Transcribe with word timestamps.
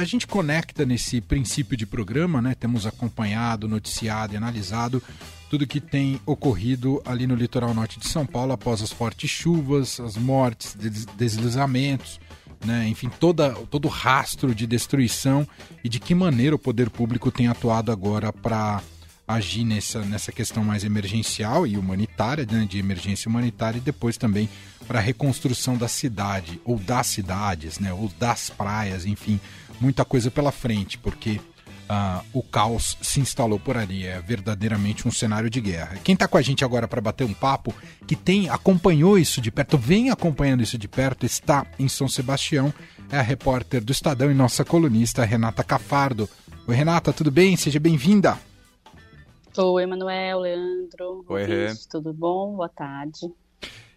a 0.00 0.04
gente 0.04 0.26
conecta 0.26 0.84
nesse 0.86 1.20
princípio 1.20 1.76
de 1.76 1.86
programa, 1.86 2.40
né? 2.40 2.54
Temos 2.58 2.86
acompanhado, 2.86 3.68
noticiado 3.68 4.34
e 4.34 4.36
analisado 4.36 5.02
tudo 5.50 5.66
que 5.66 5.80
tem 5.80 6.20
ocorrido 6.24 7.02
ali 7.04 7.26
no 7.26 7.34
litoral 7.34 7.74
norte 7.74 7.98
de 7.98 8.06
São 8.06 8.24
Paulo 8.24 8.52
após 8.52 8.80
as 8.80 8.92
fortes 8.92 9.28
chuvas, 9.28 9.98
as 9.98 10.16
mortes, 10.16 10.76
deslizamentos, 11.16 12.20
né? 12.64 12.86
enfim, 12.86 13.10
toda, 13.18 13.50
todo 13.68 13.86
o 13.86 13.88
rastro 13.88 14.54
de 14.54 14.64
destruição 14.64 15.46
e 15.82 15.88
de 15.88 15.98
que 15.98 16.14
maneira 16.14 16.54
o 16.54 16.58
poder 16.58 16.88
público 16.88 17.32
tem 17.32 17.48
atuado 17.48 17.90
agora 17.90 18.32
para 18.32 18.80
agir 19.34 19.64
nessa, 19.64 20.00
nessa 20.04 20.32
questão 20.32 20.64
mais 20.64 20.84
emergencial 20.84 21.66
e 21.66 21.76
humanitária, 21.76 22.46
né? 22.50 22.66
de 22.68 22.78
emergência 22.78 23.28
humanitária, 23.28 23.78
e 23.78 23.80
depois 23.80 24.16
também 24.16 24.48
para 24.86 24.98
a 24.98 25.02
reconstrução 25.02 25.76
da 25.76 25.88
cidade, 25.88 26.60
ou 26.64 26.78
das 26.78 27.06
cidades, 27.06 27.78
né? 27.78 27.92
ou 27.92 28.10
das 28.18 28.50
praias, 28.50 29.06
enfim, 29.06 29.40
muita 29.80 30.04
coisa 30.04 30.30
pela 30.30 30.52
frente, 30.52 30.98
porque 30.98 31.40
uh, 31.90 32.24
o 32.32 32.42
caos 32.42 32.96
se 33.02 33.20
instalou 33.20 33.58
por 33.58 33.76
ali. 33.76 34.06
É 34.06 34.20
verdadeiramente 34.20 35.06
um 35.08 35.10
cenário 35.10 35.50
de 35.50 35.60
guerra. 35.60 35.98
Quem 36.04 36.14
está 36.14 36.28
com 36.28 36.38
a 36.38 36.42
gente 36.42 36.64
agora 36.64 36.86
para 36.86 37.00
bater 37.00 37.24
um 37.24 37.34
papo, 37.34 37.74
que 38.06 38.14
tem 38.14 38.48
acompanhou 38.48 39.18
isso 39.18 39.40
de 39.40 39.50
perto, 39.50 39.76
vem 39.76 40.10
acompanhando 40.10 40.62
isso 40.62 40.78
de 40.78 40.86
perto, 40.86 41.26
está 41.26 41.66
em 41.78 41.88
São 41.88 42.08
Sebastião, 42.08 42.72
é 43.10 43.18
a 43.18 43.22
repórter 43.22 43.82
do 43.82 43.92
Estadão 43.92 44.30
e 44.30 44.34
nossa 44.34 44.64
colunista 44.64 45.24
Renata 45.24 45.64
Cafardo. 45.64 46.28
Oi, 46.66 46.76
Renata, 46.76 47.12
tudo 47.12 47.30
bem? 47.30 47.56
Seja 47.56 47.80
bem-vinda. 47.80 48.49
Oi, 49.56 49.82
Emanuel, 49.82 50.40
Leandro. 50.40 51.24
Oi, 51.28 51.44
Rê. 51.44 51.74
Tudo 51.90 52.12
bom? 52.12 52.56
Boa 52.56 52.68
tarde. 52.68 53.32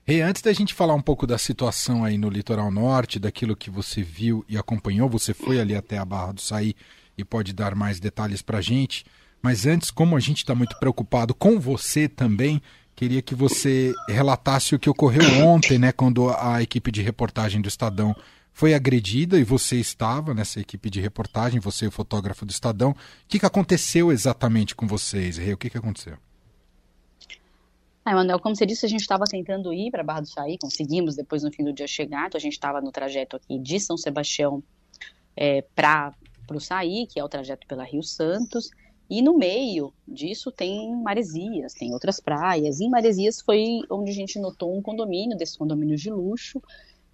Rê, 0.04 0.22
antes 0.22 0.42
da 0.42 0.52
gente 0.52 0.74
falar 0.74 0.96
um 0.96 1.02
pouco 1.02 1.28
da 1.28 1.38
situação 1.38 2.04
aí 2.04 2.18
no 2.18 2.28
litoral 2.28 2.72
norte, 2.72 3.20
daquilo 3.20 3.56
que 3.56 3.70
você 3.70 4.02
viu 4.02 4.44
e 4.50 4.58
acompanhou, 4.58 5.08
você 5.08 5.34
foi 5.34 5.60
ali 5.60 5.76
até 5.76 5.98
a 5.98 6.06
Barra 6.06 6.34
do 6.34 6.42
Saí 6.42 6.76
e 7.18 7.24
pode 7.24 7.54
dar 7.54 7.76
mais 7.76 8.00
detalhes 8.00 8.42
para 8.42 8.58
a 8.58 8.62
gente. 8.62 9.06
Mas 9.42 9.66
antes, 9.66 9.92
como 9.92 10.18
a 10.18 10.20
gente 10.20 10.38
está 10.38 10.56
muito 10.56 10.78
preocupado 10.80 11.34
com 11.34 11.60
você 11.60 12.08
também, 12.08 12.62
queria 12.96 13.22
que 13.22 13.36
você 13.36 13.94
relatasse 14.10 14.76
o 14.76 14.80
que 14.80 14.90
ocorreu 14.90 15.46
ontem, 15.46 15.78
né, 15.78 15.92
quando 15.92 16.30
a 16.30 16.62
equipe 16.62 16.92
de 16.92 17.02
reportagem 17.02 17.62
do 17.62 17.68
Estadão 17.68 18.16
foi 18.54 18.74
agredida 18.74 19.40
e 19.40 19.44
você 19.44 19.78
estava 19.78 20.34
nessa 20.34 20.60
equipe 20.60 20.90
de 20.90 21.02
reportagem, 21.02 21.60
você, 21.60 21.88
o 21.88 21.92
fotógrafo 21.92 22.46
do 22.46 22.52
Estadão. 22.52 22.92
O 22.92 22.96
que, 23.28 23.40
que 23.40 23.46
aconteceu 23.46 24.12
exatamente 24.12 24.76
com 24.76 24.88
vocês, 24.88 25.38
Rei? 25.38 25.54
O 25.54 25.58
que, 25.58 25.70
que 25.70 25.78
aconteceu? 25.78 26.18
Ah, 28.06 28.14
Manuel, 28.14 28.40
como 28.40 28.56
você 28.56 28.66
disse, 28.66 28.86
a 28.86 28.90
gente 28.90 29.02
estava 29.02 29.24
tentando 29.26 29.74
ir 29.74 29.90
para 29.90 30.04
Barra 30.04 30.22
do 30.22 30.28
Saí, 30.28 30.58
conseguimos 30.58 31.16
depois 31.16 31.42
no 31.42 31.52
fim 31.52 31.64
do 31.64 31.74
dia 31.74 31.88
chegar, 31.88 32.28
então 32.28 32.38
a 32.38 32.42
gente 32.42 32.54
estava 32.54 32.82
no 32.82 32.92
trajeto 32.92 33.38
aqui 33.38 33.58
de 33.58 33.80
São 33.80 33.98
Sebastião 33.98 34.62
é, 35.38 35.64
para 35.74 36.14
o 36.52 36.60
Saí, 36.60 37.08
que 37.08 37.20
é 37.20 37.24
o 37.24 37.30
trajeto 37.30 37.66
pela 37.66 37.86
Rio 37.86 38.04
Santos, 38.04 38.70
e 39.10 39.22
no 39.22 39.38
meio 39.38 39.94
disso 40.08 40.52
tem 40.52 40.96
Maresias, 41.02 41.74
tem 41.74 41.94
outras 41.94 42.20
praias. 42.20 42.80
E 42.80 42.86
em 42.86 42.90
Maresias 42.90 43.42
foi 43.42 43.82
onde 43.90 44.12
a 44.12 44.14
gente 44.14 44.38
notou 44.38 44.78
um 44.78 44.82
condomínio, 44.82 45.38
desses 45.38 45.56
condomínios 45.56 46.02
de 46.02 46.10
luxo, 46.10 46.62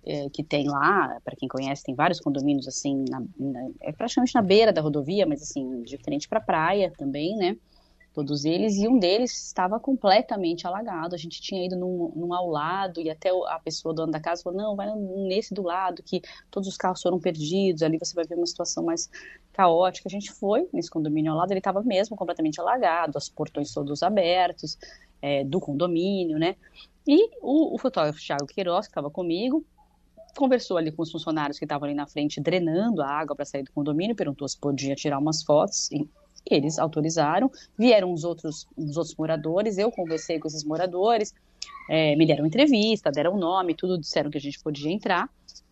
é, 0.05 0.30
que 0.30 0.44
tem 0.44 0.67
lá, 0.67 1.19
para 1.23 1.36
quem 1.36 1.47
conhece, 1.47 1.83
tem 1.83 1.95
vários 1.95 2.19
condomínios 2.19 2.67
assim, 2.67 3.03
na, 3.09 3.22
na, 3.38 3.69
é 3.81 3.92
praticamente 3.92 4.36
na 4.36 4.41
beira 4.41 4.72
da 4.72 4.81
rodovia, 4.81 5.25
mas 5.25 5.41
assim, 5.41 5.83
de 5.83 5.97
frente 5.97 6.28
para 6.28 6.39
a 6.39 6.44
praia 6.44 6.91
também, 6.97 7.36
né? 7.36 7.58
todos 8.14 8.44
eles, 8.44 8.75
e 8.75 8.88
um 8.88 9.00
deles 9.00 9.31
estava 9.47 9.80
completamente 9.80 10.66
alagado. 10.66 11.16
A 11.16 11.17
gente 11.17 11.41
tinha 11.41 11.66
ido 11.66 11.75
num, 11.75 12.11
num 12.16 12.33
ao 12.33 12.50
lado, 12.50 13.00
e 13.00 13.09
até 13.09 13.30
a 13.30 13.59
pessoa 13.59 13.94
dono 13.94 14.11
da 14.11 14.19
casa 14.19 14.44
falou: 14.44 14.58
não, 14.58 14.75
vai 14.75 14.94
nesse 14.95 15.53
do 15.53 15.61
lado, 15.61 16.03
que 16.03 16.22
todos 16.52 16.67
os 16.67 16.78
carros 16.78 17.02
foram 17.02 17.19
perdidos, 17.19 17.81
ali 17.81 17.97
você 17.97 18.13
vai 18.13 18.25
ver 18.25 18.36
uma 18.36 18.45
situação 18.45 18.84
mais 18.84 19.09
caótica. 19.53 20.09
A 20.09 20.11
gente 20.11 20.31
foi 20.31 20.67
nesse 20.73 20.89
condomínio 20.89 21.31
ao 21.31 21.38
lado, 21.38 21.52
ele 21.52 21.59
estava 21.59 21.81
mesmo 21.81 22.16
completamente 22.16 22.59
alagado, 22.59 23.17
os 23.17 23.30
portões 23.30 23.73
todos 23.73 24.03
abertos, 24.03 24.78
é, 25.22 25.44
do 25.44 25.59
condomínio, 25.59 26.38
né? 26.38 26.56
E 27.07 27.29
o, 27.41 27.75
o 27.75 27.78
fotógrafo 27.78 28.19
Thiago 28.19 28.46
Queiroz, 28.46 28.88
que 28.88 28.91
estava 28.91 29.09
comigo, 29.09 29.66
conversou 30.39 30.77
ali 30.77 30.89
com 30.89 31.01
os 31.01 31.11
funcionários 31.11 31.59
que 31.59 31.66
estavam 31.66 31.85
ali 31.85 31.94
na 31.94 32.07
frente, 32.07 32.39
drenando 32.39 33.01
a 33.01 33.07
água 33.07 33.35
para 33.35 33.44
sair 33.44 33.63
do 33.63 33.73
condomínio, 33.73 34.16
perguntou 34.16 34.47
se 34.47 34.57
podia 34.57 34.95
tirar 34.95 35.19
umas 35.19 35.44
fotos, 35.44 35.89
eles 36.50 36.79
autorizaram, 36.79 37.51
vieram 37.77 38.13
os 38.13 38.23
outros, 38.23 38.66
os 38.78 38.95
outros 38.95 39.13
moradores, 39.17 39.78
eu 39.78 39.91
conversei 39.91 40.39
com 40.39 40.47
esses 40.47 40.63
moradores, 40.63 41.35
é, 41.89 42.16
me 42.16 42.25
deram 42.25 42.45
entrevista, 42.45 43.11
deram 43.11 43.38
nome, 43.38 43.75
tudo 43.75 43.97
disseram 43.97 44.31
que 44.31 44.38
a 44.38 44.41
gente 44.41 44.57
podia 44.61 44.89
entrar. 44.89 45.29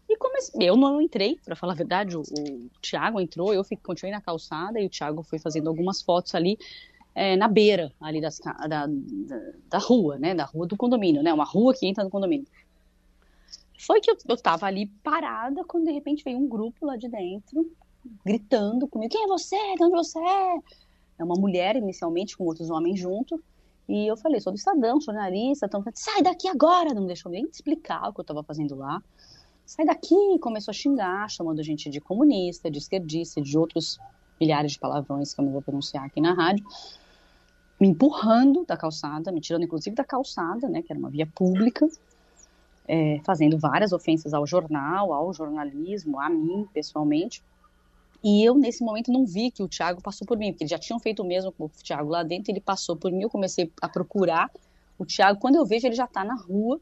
E 0.10 0.18
comecei, 0.18 0.70
eu 0.70 0.76
não 0.76 1.02
entrei, 1.02 1.40
para 1.46 1.56
falar 1.56 1.72
a 1.72 1.76
verdade, 1.76 2.18
o, 2.18 2.22
o 2.22 2.70
Thiago 2.82 3.22
entrou, 3.22 3.54
eu 3.54 3.64
fiquei, 3.64 3.80
continuei 3.82 4.14
na 4.14 4.22
calçada 4.22 4.82
e 4.82 4.86
o 4.86 4.90
Thiago 4.90 5.24
foi 5.24 5.40
fazendo 5.40 5.70
algumas 5.70 6.02
fotos 6.02 6.36
ali 6.36 6.58
é, 7.16 7.38
na 7.38 7.48
beira 7.48 7.94
ali 8.02 8.20
das, 8.20 8.40
da, 8.40 8.68
da, 8.68 8.88
da, 9.70 9.78
rua, 9.78 10.20
né, 10.20 10.36
da 10.36 10.44
rua 10.44 10.68
do 10.68 10.76
condomínio, 10.76 11.24
né, 11.24 11.34
uma 11.34 11.46
rua 11.46 11.74
que 11.74 11.88
entra 11.88 12.04
no 12.04 12.10
condomínio. 12.10 12.46
Foi 13.78 14.02
que 14.02 14.10
eu, 14.10 14.18
eu 14.28 14.38
tava 14.38 14.66
ali 14.66 14.88
parada 15.04 15.64
quando 15.64 15.86
de 15.86 15.92
repente 15.92 16.24
veio 16.24 16.38
um 16.38 16.48
grupo 16.48 16.86
lá 16.86 16.96
de 16.96 17.08
dentro 17.08 17.70
gritando 18.26 18.88
comigo: 18.88 19.12
quem 19.12 19.24
é 19.24 19.28
você? 19.28 19.58
De 19.76 19.84
onde 19.84 19.96
você 19.96 20.20
é? 20.20 20.58
É 21.20 21.24
uma 21.24 21.36
mulher, 21.36 21.76
inicialmente, 21.76 22.38
com 22.38 22.46
outros 22.46 22.70
homens 22.70 23.00
junto. 23.00 23.42
E 23.88 24.08
eu 24.08 24.18
falei: 24.18 24.40
sou 24.40 24.52
do 24.52 24.58
Estadão, 24.58 25.00
jornalista. 25.00 25.66
Então, 25.66 25.84
sai 25.94 26.22
daqui 26.22 26.48
agora! 26.48 26.94
Não 26.94 27.06
deixou 27.06 27.32
nem 27.32 27.46
explicar 27.46 28.10
o 28.10 28.14
que 28.14 28.20
eu 28.20 28.24
estava 28.24 28.44
fazendo 28.44 28.76
lá. 28.76 29.02
Sai 29.66 29.86
daqui! 29.86 30.16
E 30.36 30.40
começou 30.40 30.72
a 30.72 30.76
xingar, 30.76 31.30
chamando 31.30 31.60
a 31.60 31.64
gente 31.64 31.90
de 31.90 32.00
comunista, 32.00 32.70
de 32.70 32.78
esquerdista, 32.78 33.42
de 33.42 33.58
outros 33.58 34.00
milhares 34.40 34.74
de 34.74 34.80
palavrões 34.80 35.34
que 35.34 35.42
eu 35.42 35.46
não 35.46 35.52
vou 35.52 35.62
pronunciar 35.62 36.06
aqui 36.06 36.22
na 36.22 36.34
rádio. 36.34 36.66
Me 37.80 37.88
empurrando 37.88 38.66
da 38.66 38.76
calçada, 38.76 39.32
me 39.32 39.40
tirando 39.40 39.64
inclusive 39.64 39.96
da 39.96 40.04
calçada, 40.04 40.68
né, 40.68 40.82
que 40.82 40.92
era 40.92 41.00
uma 41.00 41.12
via 41.12 41.28
pública, 41.28 41.88
é, 42.88 43.20
fazendo 43.24 43.58
várias 43.58 43.92
ofensas 43.92 44.34
ao 44.34 44.48
jornal, 44.48 45.12
ao 45.12 45.34
jornalismo, 45.34 46.20
a 46.20 46.30
mim 46.30 46.68
pessoalmente. 46.74 47.44
E 48.24 48.44
eu, 48.44 48.56
nesse 48.56 48.84
momento, 48.84 49.12
não 49.12 49.26
vi 49.26 49.52
que 49.52 49.62
o 49.62 49.68
Thiago 49.68 50.02
passou 50.02 50.26
por 50.26 50.38
mim, 50.38 50.52
porque 50.52 50.64
eles 50.64 50.72
já 50.72 50.80
tinham 50.80 51.00
feito 51.00 51.22
o 51.22 51.26
mesmo 51.26 51.52
com 51.52 51.66
o 51.66 51.70
Thiago 51.70 52.10
lá 52.10 52.24
dentro, 52.24 52.52
ele 52.52 52.62
passou 52.62 52.96
por 52.96 53.12
mim, 53.12 53.22
eu 53.22 53.30
comecei 53.30 53.72
a 53.82 53.88
procurar 53.88 54.50
o 54.98 55.06
Thiago. 55.06 55.40
Quando 55.40 55.56
eu 55.56 55.66
vejo, 55.66 55.86
ele 55.86 55.96
já 55.96 56.06
está 56.06 56.24
na 56.24 56.36
rua, 56.36 56.80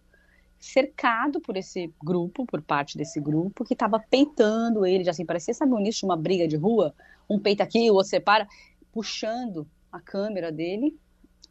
cercado 0.60 1.42
por 1.42 1.58
esse 1.58 1.94
grupo, 2.04 2.46
por 2.46 2.62
parte 2.62 2.98
desse 2.98 3.20
grupo, 3.20 3.66
que 3.66 3.74
estava 3.74 4.00
peitando 4.00 4.86
ele, 4.86 5.04
já 5.04 5.12
assim, 5.12 5.26
parecia, 5.26 5.54
sabe, 5.54 5.74
um 5.74 5.84
de 5.84 6.06
uma 6.06 6.16
briga 6.16 6.48
de 6.48 6.56
rua? 6.56 6.94
Um 7.30 7.38
peita 7.38 7.64
aqui, 7.64 7.90
o 7.92 7.96
outro 7.96 8.10
separa, 8.10 8.48
puxando 8.92 9.68
a 9.92 10.00
câmera 10.00 10.52
dele, 10.52 10.98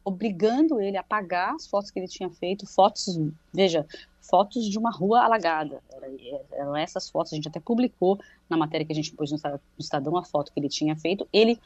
obrigando 0.03 0.81
ele 0.81 0.97
a 0.97 1.01
apagar 1.01 1.53
as 1.53 1.67
fotos 1.67 1.91
que 1.91 1.99
ele 1.99 2.07
tinha 2.07 2.29
feito, 2.29 2.67
fotos, 2.67 3.19
veja, 3.53 3.85
fotos 4.29 4.65
de 4.65 4.77
uma 4.77 4.91
rua 4.91 5.23
alagada. 5.23 5.81
Eram 6.51 6.75
essas 6.75 7.09
fotos, 7.09 7.33
a 7.33 7.35
gente 7.35 7.47
até 7.47 7.59
publicou 7.59 8.19
na 8.49 8.57
matéria 8.57 8.85
que 8.85 8.91
a 8.91 8.95
gente 8.95 9.13
pôs 9.13 9.31
no 9.31 9.37
Estadão 9.77 10.17
a 10.17 10.23
foto 10.23 10.51
que 10.51 10.59
ele 10.59 10.69
tinha 10.69 10.95
feito. 10.95 11.27
Ele 11.31 11.59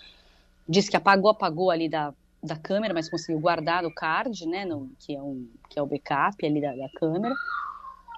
disse 0.68 0.90
que 0.90 0.97
apagou, 0.97 1.31
apagou 1.31 1.72
ali 1.72 1.90
da, 1.90 2.14
da 2.42 2.56
câmera, 2.56 2.94
mas 2.94 3.09
conseguiu 3.09 3.40
guardar 3.40 3.86
o 3.86 3.94
card, 3.94 4.46
né, 4.47 4.66
no, 4.66 4.92
que, 5.00 5.16
é 5.16 5.22
um, 5.22 5.47
que 5.70 5.80
é 5.80 5.81
o 5.81 5.86
backup 5.86 6.46
ali 6.46 6.62
da, 6.62 6.75
da 6.75 6.90
câmera. 6.90 7.36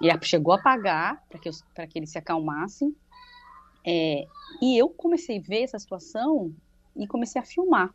E 0.00 0.26
chegou 0.26 0.52
a 0.52 0.56
apagar 0.56 1.22
para 1.28 1.38
que, 1.38 1.50
que 1.88 1.98
eles 1.98 2.10
se 2.10 2.18
acalmassem. 2.18 2.94
É, 3.84 4.26
e 4.60 4.76
eu 4.76 4.88
comecei 4.88 5.38
a 5.38 5.40
ver 5.40 5.62
essa 5.62 5.78
situação 5.78 6.52
e 6.96 7.06
comecei 7.06 7.40
a 7.40 7.44
filmar. 7.44 7.92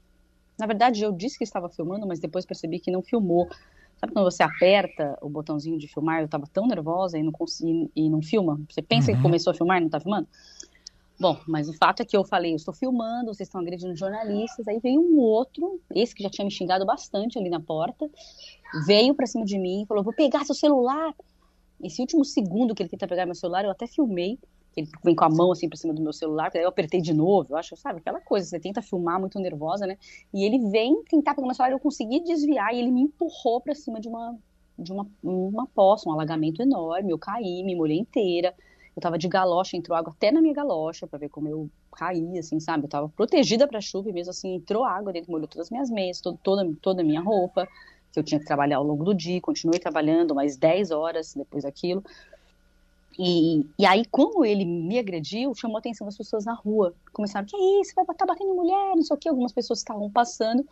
Na 0.57 0.65
verdade, 0.65 1.03
eu 1.03 1.11
disse 1.11 1.37
que 1.37 1.43
estava 1.43 1.69
filmando, 1.69 2.07
mas 2.07 2.19
depois 2.19 2.45
percebi 2.45 2.79
que 2.79 2.91
não 2.91 3.01
filmou. 3.01 3.47
Sabe 3.99 4.13
quando 4.13 4.25
você 4.25 4.43
aperta 4.43 5.17
o 5.21 5.29
botãozinho 5.29 5.77
de 5.77 5.87
filmar? 5.87 6.21
Eu 6.21 6.27
tava 6.27 6.45
tão 6.51 6.67
nervosa 6.67 7.17
e 7.17 7.23
não 7.23 7.31
consegui 7.31 7.89
e 7.95 8.09
não 8.09 8.21
filma. 8.21 8.59
Você 8.69 8.81
pensa 8.81 9.11
uhum. 9.11 9.17
que 9.17 9.23
começou 9.23 9.51
a 9.51 9.53
filmar 9.53 9.79
e 9.79 9.81
não 9.81 9.89
tá 9.89 9.99
filmando? 9.99 10.27
Bom, 11.19 11.35
mas 11.47 11.67
o 11.67 11.73
fato 11.73 12.01
é 12.01 12.05
que 12.05 12.15
eu 12.15 12.23
falei, 12.23 12.51
eu 12.51 12.57
estou 12.57 12.73
filmando, 12.73 13.33
vocês 13.33 13.47
estão 13.47 13.59
agredindo 13.59 13.95
jornalistas. 13.95 14.67
Aí 14.67 14.79
veio 14.79 15.01
um 15.01 15.17
outro, 15.17 15.81
esse 15.95 16.13
que 16.13 16.21
já 16.21 16.29
tinha 16.29 16.45
me 16.45 16.51
xingado 16.51 16.85
bastante 16.85 17.39
ali 17.39 17.49
na 17.49 17.59
porta, 17.59 18.07
veio 18.85 19.15
para 19.15 19.25
cima 19.25 19.43
de 19.43 19.57
mim 19.57 19.81
e 19.81 19.85
falou: 19.87 20.03
"Vou 20.03 20.13
pegar 20.13 20.45
seu 20.45 20.53
celular". 20.53 21.15
Esse 21.81 22.01
último 22.01 22.23
segundo 22.23 22.75
que 22.75 22.83
ele 22.83 22.89
tenta 22.89 23.07
pegar 23.07 23.25
meu 23.25 23.33
celular, 23.35 23.65
eu 23.65 23.71
até 23.71 23.87
filmei 23.87 24.37
ele 24.77 24.87
vem 25.03 25.15
com 25.15 25.25
a 25.25 25.29
mão 25.29 25.51
assim 25.51 25.67
por 25.67 25.75
cima 25.75 25.93
do 25.93 26.01
meu 26.01 26.13
celular, 26.13 26.51
aí 26.53 26.61
eu 26.61 26.69
apertei 26.69 27.01
de 27.01 27.13
novo, 27.13 27.53
eu 27.53 27.57
acho, 27.57 27.75
sabe, 27.75 27.99
aquela 27.99 28.21
coisa, 28.21 28.47
você 28.47 28.59
tenta 28.59 28.81
filmar 28.81 29.19
muito 29.19 29.39
nervosa, 29.39 29.87
né? 29.87 29.97
E 30.31 30.45
ele 30.45 30.69
vem 30.69 31.03
tentar 31.09 31.33
pegar 31.33 31.47
meu 31.47 31.55
celular, 31.55 31.71
eu 31.71 31.79
consegui 31.79 32.23
desviar 32.23 32.73
e 32.73 32.79
ele 32.79 32.91
me 32.91 33.01
empurrou 33.01 33.59
para 33.59 33.73
cima 33.73 33.99
de 33.99 34.07
uma 34.07 34.37
de 34.77 34.91
uma, 34.91 35.07
uma 35.23 35.65
poça, 35.65 36.07
um 36.07 36.13
alagamento 36.13 36.61
enorme, 36.61 37.11
eu 37.11 37.17
caí, 37.17 37.63
me 37.63 37.75
molhei 37.75 37.97
inteira. 37.97 38.53
Eu 38.95 39.01
tava 39.01 39.17
de 39.17 39.27
galocha, 39.27 39.75
entrou 39.75 39.97
água 39.97 40.13
até 40.15 40.31
na 40.31 40.39
minha 40.39 40.53
galocha 40.53 41.07
para 41.07 41.17
ver 41.17 41.29
como 41.29 41.47
eu 41.47 41.69
caí, 41.91 42.37
assim, 42.37 42.59
sabe? 42.59 42.85
Eu 42.85 42.89
tava 42.89 43.09
protegida 43.09 43.67
para 43.67 43.81
chuva 43.81 44.09
e 44.09 44.13
mesmo 44.13 44.29
assim 44.29 44.55
entrou 44.55 44.83
água 44.83 45.11
dentro, 45.11 45.31
molhou 45.31 45.47
todas 45.47 45.67
as 45.67 45.71
minhas 45.71 45.89
meias, 45.89 46.21
todo, 46.21 46.37
toda 46.43 46.71
toda 46.79 47.01
a 47.01 47.05
minha 47.05 47.21
roupa, 47.21 47.67
que 48.11 48.19
eu 48.19 48.23
tinha 48.23 48.39
que 48.39 48.45
trabalhar 48.45 48.77
ao 48.77 48.83
longo 48.83 49.03
do 49.03 49.13
dia, 49.15 49.41
continuei 49.41 49.79
trabalhando 49.79 50.35
mais 50.35 50.57
10 50.57 50.91
horas 50.91 51.33
depois 51.35 51.63
daquilo. 51.63 52.03
E, 53.17 53.65
e 53.79 53.85
aí, 53.85 54.05
como 54.05 54.45
ele 54.45 54.63
me 54.63 54.99
agrediu, 54.99 55.55
chamou 55.55 55.77
a 55.77 55.79
atenção 55.79 56.05
das 56.05 56.15
pessoas 56.15 56.45
na 56.45 56.53
rua. 56.53 56.93
Começaram, 57.11 57.47
que 57.47 57.55
é 57.55 57.81
isso, 57.81 57.93
vai 57.95 58.03
estar 58.03 58.13
tá 58.13 58.25
batendo 58.25 58.51
em 58.51 58.55
mulher, 58.55 58.95
não 58.95 59.01
sei 59.01 59.15
o 59.15 59.19
quê. 59.19 59.29
Algumas 59.29 59.51
pessoas 59.51 59.79
estavam 59.79 60.09
passando, 60.09 60.65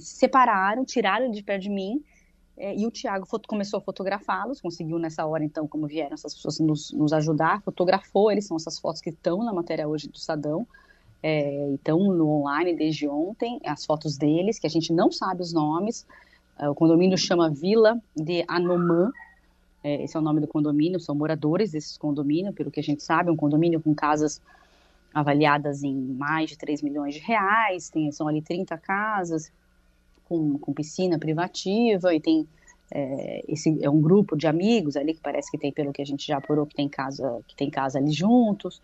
separaram, 0.00 0.84
tiraram 0.84 1.26
ele 1.26 1.34
de 1.34 1.42
perto 1.42 1.62
de 1.62 1.70
mim. 1.70 2.02
É, 2.56 2.74
e 2.74 2.86
o 2.86 2.90
Tiago 2.90 3.26
começou 3.46 3.78
a 3.78 3.82
fotografá-los, 3.82 4.62
conseguiu 4.62 4.98
nessa 4.98 5.26
hora, 5.26 5.44
então, 5.44 5.68
como 5.68 5.86
vieram 5.86 6.14
essas 6.14 6.34
pessoas 6.34 6.58
nos, 6.58 6.90
nos 6.90 7.12
ajudar, 7.12 7.60
fotografou 7.60 8.32
eles, 8.32 8.46
são 8.46 8.56
essas 8.56 8.78
fotos 8.78 9.02
que 9.02 9.10
estão 9.10 9.44
na 9.44 9.52
matéria 9.52 9.86
hoje 9.86 10.08
do 10.08 10.18
Sadão. 10.18 10.66
É, 11.22 11.74
no 11.88 12.28
online 12.28 12.74
desde 12.74 13.08
ontem, 13.08 13.60
as 13.64 13.84
fotos 13.84 14.16
deles, 14.16 14.58
que 14.58 14.66
a 14.66 14.70
gente 14.70 14.92
não 14.92 15.10
sabe 15.10 15.42
os 15.42 15.52
nomes. 15.52 16.06
É, 16.58 16.68
o 16.68 16.74
condomínio 16.74 17.18
chama 17.18 17.50
Vila 17.50 18.00
de 18.14 18.44
Anomã, 18.48 19.10
é, 19.86 20.02
esse 20.02 20.16
é 20.16 20.20
o 20.20 20.22
nome 20.22 20.40
do 20.40 20.48
condomínio, 20.48 20.98
são 20.98 21.14
moradores 21.14 21.70
desses 21.70 21.96
condomínios, 21.96 22.52
pelo 22.56 22.72
que 22.72 22.80
a 22.80 22.82
gente 22.82 23.04
sabe, 23.04 23.30
um 23.30 23.36
condomínio 23.36 23.80
com 23.80 23.94
casas 23.94 24.42
avaliadas 25.14 25.84
em 25.84 25.94
mais 25.94 26.50
de 26.50 26.58
3 26.58 26.82
milhões 26.82 27.14
de 27.14 27.20
reais, 27.20 27.88
tem, 27.88 28.10
são 28.10 28.26
ali 28.26 28.42
30 28.42 28.76
casas 28.78 29.52
com, 30.24 30.58
com 30.58 30.74
piscina 30.74 31.20
privativa 31.20 32.12
e 32.12 32.20
tem 32.20 32.48
é, 32.90 33.44
esse 33.48 33.78
é 33.80 33.88
um 33.88 34.00
grupo 34.00 34.36
de 34.36 34.48
amigos 34.48 34.96
ali 34.96 35.14
que 35.14 35.20
parece 35.20 35.50
que 35.50 35.58
tem 35.58 35.72
pelo 35.72 35.92
que 35.92 36.02
a 36.02 36.04
gente 36.04 36.26
já 36.26 36.38
apurou 36.38 36.66
que 36.66 36.74
tem 36.74 36.88
casa 36.88 37.40
que 37.46 37.56
tem 37.56 37.70
casa 37.70 37.98
ali 37.98 38.12
juntos. 38.12 38.80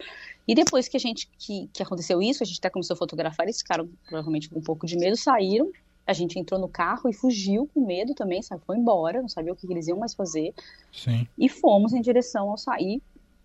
E 0.46 0.54
depois 0.54 0.88
que 0.88 0.96
a 0.96 1.00
gente 1.00 1.28
que, 1.38 1.68
que 1.72 1.82
aconteceu 1.82 2.22
isso 2.22 2.42
a 2.42 2.46
gente 2.46 2.58
até 2.58 2.70
começou 2.70 2.94
a 2.94 2.96
fotografar 2.96 3.46
eles 3.46 3.58
ficaram 3.58 3.88
provavelmente 4.06 4.48
com 4.48 4.58
um 4.58 4.62
pouco 4.62 4.86
de 4.86 4.96
medo 4.96 5.16
saíram 5.16 5.70
a 6.06 6.12
gente 6.12 6.38
entrou 6.38 6.60
no 6.60 6.68
carro 6.68 7.08
e 7.08 7.12
fugiu 7.12 7.68
com 7.72 7.84
medo 7.86 8.14
também 8.14 8.42
sabe? 8.42 8.62
Foi 8.66 8.76
embora 8.76 9.20
não 9.20 9.28
sabia 9.28 9.52
o 9.52 9.56
que 9.56 9.66
eles 9.70 9.88
iam 9.88 9.98
mais 9.98 10.14
fazer. 10.14 10.54
Sim. 10.92 11.26
e 11.38 11.48
fomos 11.48 11.92
em 11.92 12.00
direção 12.00 12.50
ao 12.50 12.58
sair 12.58 13.00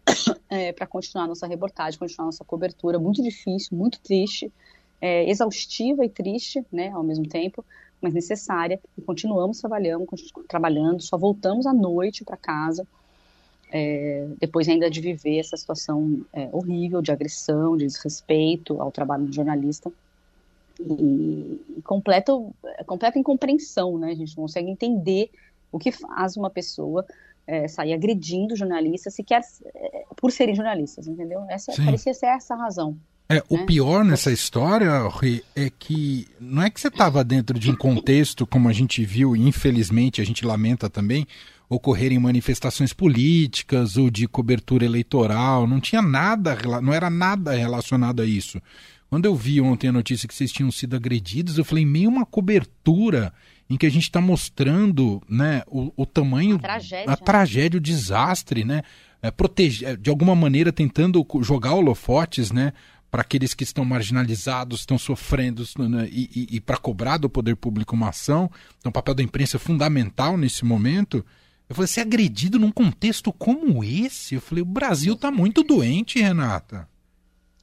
é, 0.49 0.71
para 0.73 0.85
continuar 0.85 1.27
nossa 1.27 1.47
reportagem 1.47 1.99
continuar 1.99 2.25
nossa 2.25 2.43
cobertura. 2.43 2.99
Muito 2.99 3.21
difícil 3.23 3.77
muito 3.77 3.99
triste 3.99 4.51
é, 4.99 5.29
exaustiva 5.29 6.03
e 6.03 6.09
triste 6.09 6.65
né 6.71 6.89
ao 6.89 7.03
mesmo 7.03 7.27
tempo 7.27 7.63
mas 8.01 8.13
necessária, 8.13 8.79
e 8.97 9.01
continuamos 9.01 9.59
trabalhando, 9.59 10.05
trabalhando 10.47 11.01
só 11.01 11.17
voltamos 11.17 11.65
à 11.65 11.73
noite 11.73 12.23
para 12.23 12.37
casa, 12.37 12.87
é, 13.71 14.27
depois 14.39 14.67
ainda 14.69 14.89
de 14.89 15.01
viver 15.01 15.39
essa 15.39 15.57
situação 15.57 16.21
é, 16.31 16.47
horrível 16.51 17.01
de 17.01 17.11
agressão, 17.11 17.75
de 17.75 17.85
desrespeito 17.85 18.79
ao 18.81 18.91
trabalho 18.91 19.25
do 19.25 19.33
jornalista, 19.33 19.91
e, 20.79 21.61
e 21.77 21.81
completa, 21.83 22.31
completa 22.85 23.19
incompreensão, 23.19 23.97
né? 23.97 24.11
A 24.11 24.15
gente 24.15 24.35
não 24.35 24.43
consegue 24.43 24.69
entender 24.69 25.29
o 25.71 25.79
que 25.79 25.91
faz 25.91 26.37
uma 26.37 26.49
pessoa 26.49 27.05
é, 27.45 27.67
sair 27.67 27.93
agredindo 27.93 28.55
jornalistas, 28.55 29.13
sequer 29.13 29.41
é, 29.65 30.05
por 30.15 30.31
serem 30.31 30.55
jornalistas, 30.55 31.07
entendeu? 31.07 31.45
Essa, 31.49 31.73
parecia 31.83 32.13
ser 32.13 32.27
essa 32.27 32.53
a 32.53 32.57
razão. 32.57 32.97
É, 33.29 33.43
o 33.49 33.57
né? 33.57 33.65
pior 33.65 34.05
nessa 34.05 34.31
história, 34.31 34.99
Rui, 34.99 35.43
é 35.55 35.69
que 35.69 36.27
não 36.39 36.63
é 36.63 36.69
que 36.69 36.79
você 36.79 36.87
estava 36.87 37.23
dentro 37.23 37.59
de 37.59 37.69
um 37.69 37.75
contexto, 37.75 38.47
como 38.47 38.69
a 38.69 38.73
gente 38.73 39.03
viu, 39.03 39.35
e 39.35 39.47
infelizmente 39.47 40.21
a 40.21 40.25
gente 40.25 40.45
lamenta 40.45 40.89
também, 40.89 41.27
ocorrerem 41.69 42.19
manifestações 42.19 42.93
políticas 42.93 43.97
ou 43.97 44.09
de 44.09 44.27
cobertura 44.27 44.85
eleitoral, 44.85 45.67
não 45.67 45.79
tinha 45.79 46.01
nada, 46.01 46.57
não 46.81 46.93
era 46.93 47.09
nada 47.09 47.53
relacionado 47.53 48.21
a 48.21 48.25
isso. 48.25 48.61
Quando 49.09 49.25
eu 49.25 49.35
vi 49.35 49.61
ontem 49.61 49.87
a 49.87 49.91
notícia 49.91 50.27
que 50.27 50.35
vocês 50.35 50.51
tinham 50.51 50.71
sido 50.71 50.95
agredidos, 50.95 51.57
eu 51.57 51.65
falei, 51.65 51.85
meio 51.85 52.09
uma 52.09 52.25
cobertura 52.25 53.33
em 53.69 53.77
que 53.77 53.85
a 53.85 53.89
gente 53.89 54.03
está 54.03 54.21
mostrando 54.21 55.21
né, 55.29 55.63
o, 55.67 55.91
o 55.95 56.05
tamanho, 56.05 56.55
a 56.55 56.59
tragédia, 56.59 57.13
a 57.13 57.17
tragédia, 57.17 57.77
o 57.77 57.81
desastre, 57.81 58.63
né? 58.63 58.81
É, 59.19 59.31
proteger, 59.31 59.97
de 59.97 60.11
alguma 60.11 60.35
maneira 60.35 60.71
tentando 60.71 61.25
jogar 61.41 61.73
holofotes, 61.73 62.51
né? 62.51 62.71
para 63.09 63.21
aqueles 63.21 63.53
que 63.53 63.63
estão 63.63 63.85
marginalizados, 63.85 64.81
estão 64.81 64.97
sofrendo 64.97 65.63
né, 65.79 66.07
e, 66.11 66.47
e, 66.51 66.57
e 66.57 66.59
para 66.59 66.77
cobrar 66.77 67.17
do 67.17 67.29
poder 67.29 67.55
público 67.55 67.95
uma 67.95 68.09
ação. 68.09 68.51
Então, 68.77 68.89
o 68.89 68.93
papel 68.93 69.15
da 69.15 69.23
imprensa 69.23 69.57
é 69.57 69.59
fundamental 69.59 70.37
nesse 70.37 70.65
momento. 70.65 71.25
Eu 71.69 71.75
falei, 71.75 71.87
ser 71.87 72.01
agredido 72.01 72.57
num 72.57 72.71
contexto 72.71 73.31
como 73.33 73.83
esse? 73.83 74.35
Eu 74.35 74.41
falei, 74.41 74.61
o 74.61 74.65
Brasil 74.65 75.13
está 75.13 75.29
muito 75.29 75.63
doente, 75.63 76.19
Renata. 76.19 76.87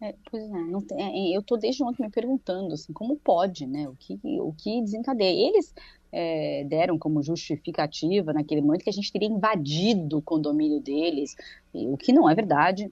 É, 0.01 0.15
pois 0.31 0.43
é, 0.43 0.81
tem, 0.87 1.33
é, 1.33 1.37
eu 1.37 1.41
estou 1.41 1.59
desde 1.59 1.83
ontem 1.83 2.03
me 2.03 2.11
perguntando 2.11 2.75
assim, 2.75 2.93
como 2.93 3.17
pode, 3.17 3.67
né? 3.67 3.89
O 3.89 3.97
que, 3.97 4.19
o 4.23 4.53
que 4.53 4.83
desencadeia? 4.83 5.49
Eles 5.49 5.75
é, 6.13 6.65
deram 6.65 6.99
como 6.99 7.23
justificativa 7.23 8.33
naquele 8.33 8.61
momento 8.61 8.85
que 8.85 8.91
a 8.91 8.93
gente 8.93 9.11
teria 9.11 9.29
invadido 9.29 10.19
o 10.19 10.23
condomínio 10.23 10.81
deles, 10.81 11.35
o 11.73 11.97
que 11.97 12.13
não 12.13 12.29
é 12.29 12.35
verdade 12.35 12.91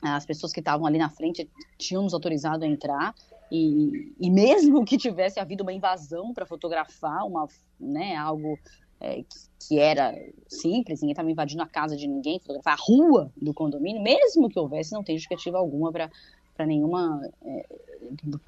as 0.00 0.24
pessoas 0.24 0.52
que 0.52 0.60
estavam 0.60 0.86
ali 0.86 0.98
na 0.98 1.10
frente 1.10 1.48
tinham 1.76 2.02
nos 2.02 2.14
autorizado 2.14 2.64
a 2.64 2.68
entrar 2.68 3.14
e, 3.50 4.12
e 4.20 4.30
mesmo 4.30 4.84
que 4.84 4.96
tivesse 4.96 5.40
havido 5.40 5.62
uma 5.62 5.72
invasão 5.72 6.32
para 6.32 6.46
fotografar 6.46 7.26
uma, 7.26 7.48
né, 7.80 8.14
algo 8.14 8.58
é, 9.00 9.22
que, 9.60 9.78
era 9.78 10.14
simples, 10.48 11.00
ninguém 11.00 11.12
estava 11.12 11.30
invadindo 11.30 11.62
a 11.62 11.66
casa 11.66 11.96
de 11.96 12.06
ninguém, 12.06 12.38
fotografar 12.38 12.74
a 12.74 12.82
rua 12.82 13.32
do 13.40 13.52
condomínio, 13.54 14.02
mesmo 14.02 14.48
que 14.48 14.58
houvesse, 14.58 14.92
não 14.92 15.04
tem 15.04 15.16
justificativa 15.16 15.58
alguma 15.58 15.92
para 15.92 16.10
para 16.54 16.66
nenhuma 16.66 17.22
é, 17.44 17.66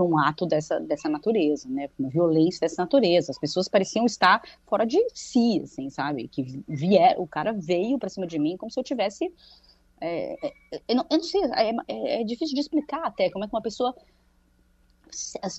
um 0.01 0.19
ato 0.19 0.45
dessa, 0.45 0.81
dessa 0.81 1.09
natureza, 1.09 1.69
né, 1.69 1.89
uma 1.97 2.09
violência 2.09 2.59
dessa 2.63 2.83
natureza. 2.83 3.31
As 3.31 3.39
pessoas 3.39 3.69
pareciam 3.69 4.05
estar 4.05 4.43
fora 4.67 4.85
de 4.85 4.99
si, 5.15 5.61
assim, 5.63 5.89
sabe? 5.91 6.27
Que 6.27 6.43
vier, 6.67 7.15
o 7.21 7.27
cara 7.27 7.53
veio 7.53 8.01
para 8.01 8.09
cima 8.09 8.27
de 8.27 8.37
mim 8.37 8.57
como 8.57 8.69
se 8.69 8.81
eu 8.81 8.83
tivesse 8.83 9.33
é, 10.01 10.35
é, 10.47 10.53
eu, 10.89 10.97
não, 10.97 11.07
eu, 11.11 11.19
não, 11.19 11.23
sei, 11.23 11.43
é, 11.43 11.71
é, 11.87 12.21
é, 12.21 12.25
difícil 12.25 12.55
de 12.55 12.61
explicar 12.61 13.03
até 13.05 13.31
como 13.31 13.45
é 13.45 13.49
que 13.49 13.55
uma 13.55 13.61
pessoa 13.61 13.95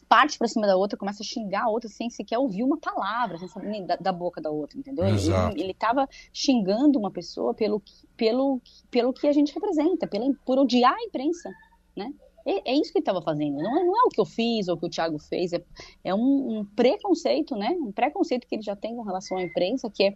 parte 0.07 0.37
para 0.37 0.47
cima 0.47 0.67
da 0.67 0.75
outra, 0.75 0.97
começa 0.97 1.23
a 1.23 1.25
xingar 1.25 1.63
a 1.63 1.69
outra 1.69 1.89
sem 1.89 2.09
sequer 2.09 2.37
ouvir 2.37 2.63
uma 2.63 2.77
palavra, 2.77 3.37
sem 3.37 3.47
saber 3.47 3.85
da, 3.85 3.95
da 3.95 4.11
boca 4.11 4.41
da 4.41 4.49
outra, 4.49 4.77
entendeu? 4.77 5.05
Exato. 5.05 5.57
Ele 5.57 5.71
estava 5.71 6.07
xingando 6.33 6.97
uma 6.97 7.11
pessoa 7.11 7.53
pelo, 7.53 7.81
pelo, 8.15 8.61
pelo 8.89 9.13
que 9.13 9.27
a 9.27 9.31
gente 9.31 9.53
representa, 9.53 10.07
pela, 10.07 10.25
por 10.45 10.59
odiar 10.59 10.93
a 10.93 11.03
imprensa, 11.03 11.49
né? 11.95 12.13
É, 12.43 12.71
é 12.71 12.73
isso 12.73 12.91
que 12.91 12.97
ele 12.97 13.03
estava 13.03 13.21
fazendo, 13.21 13.57
não 13.57 13.79
é, 13.79 13.83
não 13.83 13.95
é 13.95 14.03
o 14.07 14.09
que 14.09 14.19
eu 14.19 14.25
fiz 14.25 14.67
ou 14.67 14.75
o 14.75 14.77
que 14.79 14.87
o 14.87 14.89
Thiago 14.89 15.19
fez, 15.19 15.53
é, 15.53 15.63
é 16.03 16.15
um, 16.15 16.59
um 16.59 16.65
preconceito, 16.65 17.55
né? 17.55 17.69
Um 17.79 17.91
preconceito 17.91 18.47
que 18.47 18.55
ele 18.55 18.63
já 18.63 18.75
tem 18.75 18.95
com 18.95 19.03
relação 19.03 19.37
à 19.37 19.43
imprensa, 19.43 19.89
que 19.89 20.03
é 20.03 20.15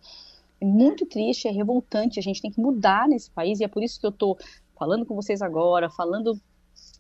é 0.60 0.66
muito 0.66 1.06
triste, 1.06 1.48
é 1.48 1.52
revoltante. 1.52 2.20
A 2.20 2.24
gente 2.24 2.42
tem 2.42 2.52
que 2.52 2.60
mudar 2.60 3.08
nesse 3.08 3.30
país 3.30 3.60
e 3.60 3.64
é 3.64 3.68
por 3.68 3.84
isso 3.84 4.00
que 4.00 4.06
eu 4.06 4.12
estou 4.12 4.38
falando 4.78 5.06
com 5.06 5.16
vocês 5.16 5.42
agora, 5.42 5.90
falando 5.90 6.40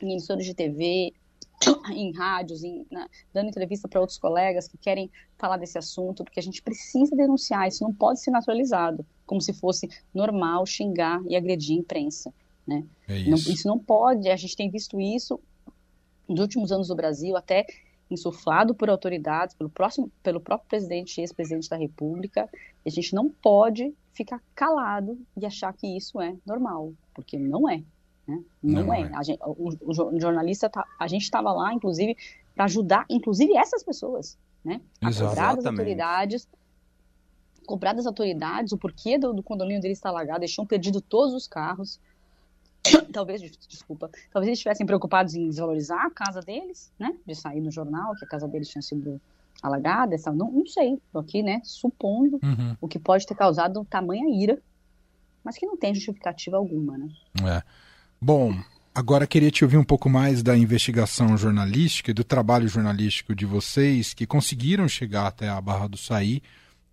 em 0.01 0.11
emissoras 0.11 0.45
de 0.45 0.53
TV, 0.53 1.13
em 1.91 2.11
rádios, 2.11 2.63
em, 2.63 2.85
né, 2.91 3.07
dando 3.33 3.49
entrevista 3.49 3.87
para 3.87 3.99
outros 3.99 4.17
colegas 4.17 4.67
que 4.67 4.77
querem 4.77 5.09
falar 5.37 5.57
desse 5.57 5.77
assunto, 5.77 6.23
porque 6.23 6.39
a 6.39 6.43
gente 6.43 6.61
precisa 6.61 7.15
denunciar. 7.15 7.67
Isso 7.67 7.83
não 7.83 7.93
pode 7.93 8.19
ser 8.21 8.31
naturalizado, 8.31 9.05
como 9.25 9.41
se 9.41 9.53
fosse 9.53 9.89
normal 10.13 10.65
xingar 10.65 11.21
e 11.27 11.35
agredir 11.35 11.77
a 11.77 11.79
imprensa. 11.79 12.33
Né? 12.65 12.83
É 13.07 13.17
isso. 13.17 13.29
Não, 13.29 13.37
isso 13.37 13.67
não 13.67 13.79
pode. 13.79 14.29
A 14.29 14.35
gente 14.35 14.55
tem 14.55 14.69
visto 14.69 14.99
isso 14.99 15.39
nos 16.27 16.39
últimos 16.39 16.71
anos 16.71 16.87
do 16.87 16.95
Brasil, 16.95 17.35
até 17.37 17.65
insuflado 18.09 18.75
por 18.75 18.89
autoridades, 18.89 19.55
pelo, 19.55 19.69
próximo, 19.69 20.11
pelo 20.21 20.39
próprio 20.39 20.69
presidente 20.69 21.17
e 21.17 21.21
ex-presidente 21.21 21.69
da 21.69 21.75
República. 21.75 22.49
a 22.85 22.89
gente 22.89 23.13
não 23.15 23.29
pode 23.29 23.93
ficar 24.13 24.41
calado 24.53 25.19
e 25.35 25.45
achar 25.45 25.73
que 25.73 25.87
isso 25.87 26.21
é 26.21 26.35
normal, 26.45 26.93
porque 27.13 27.37
não 27.37 27.69
é. 27.69 27.83
Né? 28.27 28.41
Não, 28.61 28.83
não, 28.83 28.93
é. 28.93 29.01
é. 29.01 29.23
Gente, 29.23 29.39
o, 29.43 29.69
o, 29.81 30.19
jornalista, 30.19 30.69
tá, 30.69 30.85
a 30.99 31.07
gente 31.07 31.23
estava 31.23 31.51
lá, 31.51 31.73
inclusive, 31.73 32.17
para 32.55 32.65
ajudar, 32.65 33.05
inclusive 33.09 33.55
essas 33.55 33.83
pessoas, 33.83 34.37
né? 34.63 34.81
A 35.01 35.13
cobrar 35.13 35.55
das 35.55 35.65
autoridades, 35.65 36.47
cobrar 37.65 37.93
das 37.93 38.05
autoridades 38.05 38.71
o 38.71 38.77
porquê 38.77 39.17
do, 39.17 39.33
do 39.33 39.43
condomínio 39.43 39.81
dele 39.81 39.93
estar 39.93 40.09
alagado, 40.09 40.39
eles 40.39 40.51
tinham 40.51 40.65
perdido 40.65 41.01
todos 41.01 41.33
os 41.35 41.47
carros, 41.47 41.99
talvez, 43.13 43.41
desculpa, 43.67 44.09
talvez 44.31 44.47
eles 44.47 44.59
estivessem 44.59 44.85
preocupados 44.85 45.35
em 45.35 45.49
desvalorizar 45.49 46.05
a 46.05 46.09
casa 46.09 46.41
deles, 46.41 46.91
né? 46.97 47.15
De 47.25 47.35
sair 47.35 47.61
no 47.61 47.71
jornal 47.71 48.15
que 48.15 48.25
a 48.25 48.27
casa 48.27 48.47
deles 48.47 48.69
tinha 48.69 48.81
sido 48.81 49.21
alagada, 49.61 50.15
não, 50.33 50.51
não 50.51 50.65
sei, 50.65 50.99
tô 51.11 51.19
aqui, 51.19 51.41
né? 51.41 51.61
Supondo 51.63 52.39
uhum. 52.43 52.75
o 52.81 52.87
que 52.87 52.99
pode 52.99 53.25
ter 53.25 53.35
causado 53.35 53.85
tamanha 53.85 54.27
ira, 54.29 54.61
mas 55.43 55.57
que 55.57 55.65
não 55.65 55.77
tem 55.77 55.93
justificativa 55.93 56.57
alguma, 56.57 56.97
né? 56.97 57.07
É. 57.43 57.84
Bom, 58.21 58.57
agora 58.93 59.27
queria 59.27 59.51
te 59.51 59.63
ouvir 59.63 59.77
um 59.77 59.83
pouco 59.83 60.09
mais 60.09 60.41
da 60.41 60.57
investigação 60.57 61.37
jornalística 61.37 62.11
e 62.11 62.13
do 62.13 62.23
trabalho 62.23 62.67
jornalístico 62.67 63.35
de 63.35 63.45
vocês 63.45 64.13
que 64.13 64.25
conseguiram 64.25 64.87
chegar 64.87 65.27
até 65.27 65.49
a 65.49 65.59
Barra 65.61 65.87
do 65.87 65.97
Saí 65.97 66.41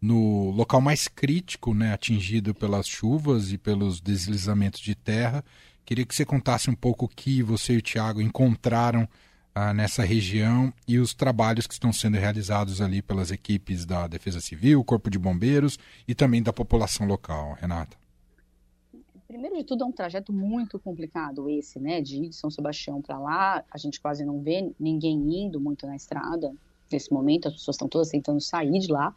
no 0.00 0.50
local 0.50 0.80
mais 0.80 1.06
crítico, 1.06 1.72
né, 1.72 1.92
atingido 1.92 2.52
pelas 2.52 2.88
chuvas 2.88 3.52
e 3.52 3.58
pelos 3.58 4.00
deslizamentos 4.00 4.80
de 4.80 4.94
terra 4.94 5.44
Queria 5.84 6.06
que 6.06 6.14
você 6.14 6.24
contasse 6.24 6.70
um 6.70 6.74
pouco 6.74 7.06
o 7.06 7.08
que 7.08 7.42
você 7.42 7.74
e 7.74 7.76
o 7.78 7.82
Tiago 7.82 8.20
encontraram 8.20 9.08
ah, 9.54 9.74
nessa 9.74 10.04
região 10.04 10.72
e 10.86 10.98
os 10.98 11.12
trabalhos 11.12 11.66
que 11.66 11.74
estão 11.74 11.92
sendo 11.92 12.16
realizados 12.16 12.80
ali 12.80 13.02
pelas 13.02 13.30
equipes 13.30 13.84
da 13.84 14.06
Defesa 14.06 14.40
Civil, 14.40 14.84
Corpo 14.84 15.10
de 15.10 15.18
Bombeiros 15.18 15.78
e 16.06 16.14
também 16.14 16.42
da 16.42 16.52
população 16.52 17.06
local, 17.06 17.58
Renata. 17.60 18.01
Primeiro 19.32 19.56
de 19.56 19.64
tudo 19.64 19.82
é 19.82 19.86
um 19.86 19.92
trajeto 19.92 20.30
muito 20.30 20.78
complicado 20.78 21.48
esse, 21.48 21.80
né? 21.80 22.02
De 22.02 22.30
São 22.34 22.50
Sebastião 22.50 23.00
para 23.00 23.18
lá, 23.18 23.64
a 23.70 23.78
gente 23.78 23.98
quase 23.98 24.24
não 24.26 24.40
vê 24.40 24.70
ninguém 24.78 25.44
indo 25.44 25.58
muito 25.58 25.86
na 25.86 25.96
estrada 25.96 26.54
nesse 26.90 27.10
momento, 27.10 27.48
as 27.48 27.54
pessoas 27.54 27.76
estão 27.76 27.88
todas 27.88 28.10
tentando 28.10 28.40
sair 28.42 28.78
de 28.78 28.92
lá 28.92 29.16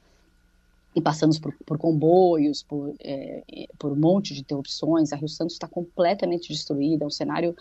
e 0.95 1.01
passamos 1.01 1.37
por, 1.37 1.53
por 1.65 1.77
comboios, 1.77 2.63
por, 2.63 2.95
é, 3.01 3.43
por 3.77 3.91
um 3.91 3.97
monte 3.97 4.33
de 4.33 4.39
interrupções. 4.39 5.11
A 5.11 5.17
Rio 5.17 5.27
Santos 5.27 5.55
está 5.55 5.67
completamente 5.67 6.47
destruída, 6.47 7.03
é 7.03 7.07
um 7.07 7.11
cenário, 7.11 7.53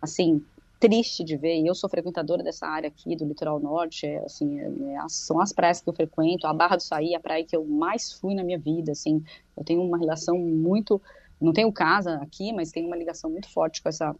assim, 0.00 0.40
triste 0.78 1.24
de 1.24 1.36
ver. 1.36 1.66
Eu 1.66 1.74
sou 1.74 1.90
frequentadora 1.90 2.44
dessa 2.44 2.68
área 2.68 2.86
aqui, 2.86 3.16
do 3.16 3.24
litoral 3.24 3.58
norte, 3.58 4.06
é, 4.06 4.18
assim, 4.18 4.60
é, 4.60 4.94
é 4.94 5.08
são 5.08 5.40
as 5.40 5.52
praias 5.52 5.80
que 5.80 5.88
eu 5.88 5.92
frequento, 5.92 6.46
a 6.46 6.54
Barra 6.54 6.76
do 6.76 6.82
Saí, 6.82 7.16
a 7.16 7.20
praia 7.20 7.44
que 7.44 7.56
eu 7.56 7.64
mais 7.64 8.12
fui 8.12 8.36
na 8.36 8.44
minha 8.44 8.58
vida, 8.58 8.92
assim, 8.92 9.24
eu 9.56 9.64
tenho 9.64 9.82
uma 9.82 9.98
relação 9.98 10.38
muito, 10.38 11.02
não 11.40 11.52
tenho 11.52 11.72
casa 11.72 12.16
aqui, 12.16 12.52
mas 12.52 12.70
tenho 12.70 12.86
uma 12.86 12.96
ligação 12.96 13.30
muito 13.30 13.50
forte 13.50 13.82
com 13.82 13.88
essa 13.88 14.14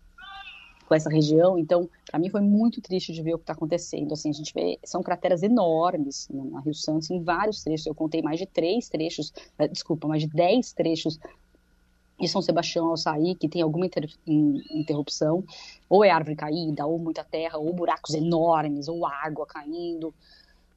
com 0.87 0.95
essa 0.95 1.11
região. 1.11 1.59
Então, 1.59 1.89
para 2.09 2.19
mim 2.19 2.31
foi 2.31 2.41
muito 2.41 2.81
triste 2.81 3.13
de 3.13 3.23
ver 3.23 3.35
o 3.35 3.39
que 3.39 3.43
está 3.43 3.53
acontecendo. 3.53 4.13
Assim, 4.13 4.31
a 4.31 4.33
gente 4.33 4.55
vê 4.55 4.79
são 4.85 5.03
crateras 5.03 5.43
enormes 5.43 6.29
na 6.31 6.61
Rio 6.61 6.75
Santos 6.75 7.11
em 7.11 7.23
vários 7.23 7.63
trechos. 7.63 7.87
Eu 7.87 7.95
contei 7.95 8.23
mais 8.23 8.39
de 8.39 8.47
três 8.47 8.89
trechos, 8.89 9.33
eh, 9.59 9.69
desculpa, 9.69 10.07
mais 10.07 10.23
de 10.23 10.29
dez 10.29 10.73
trechos 10.73 11.19
de 12.19 12.29
São 12.29 12.41
Sebastião 12.41 12.87
ao 12.89 12.97
sair, 12.97 13.35
que 13.35 13.49
tem 13.49 13.61
alguma 13.61 13.85
inter, 13.85 14.09
interrupção, 14.27 15.45
ou 15.89 16.03
é 16.03 16.11
árvore 16.11 16.35
caída, 16.35 16.87
ou 16.87 16.99
muita 16.99 17.23
terra, 17.23 17.59
ou 17.59 17.73
buracos 17.75 18.15
enormes, 18.15 18.89
ou 18.89 19.05
água 19.05 19.47
caindo. 19.47 20.15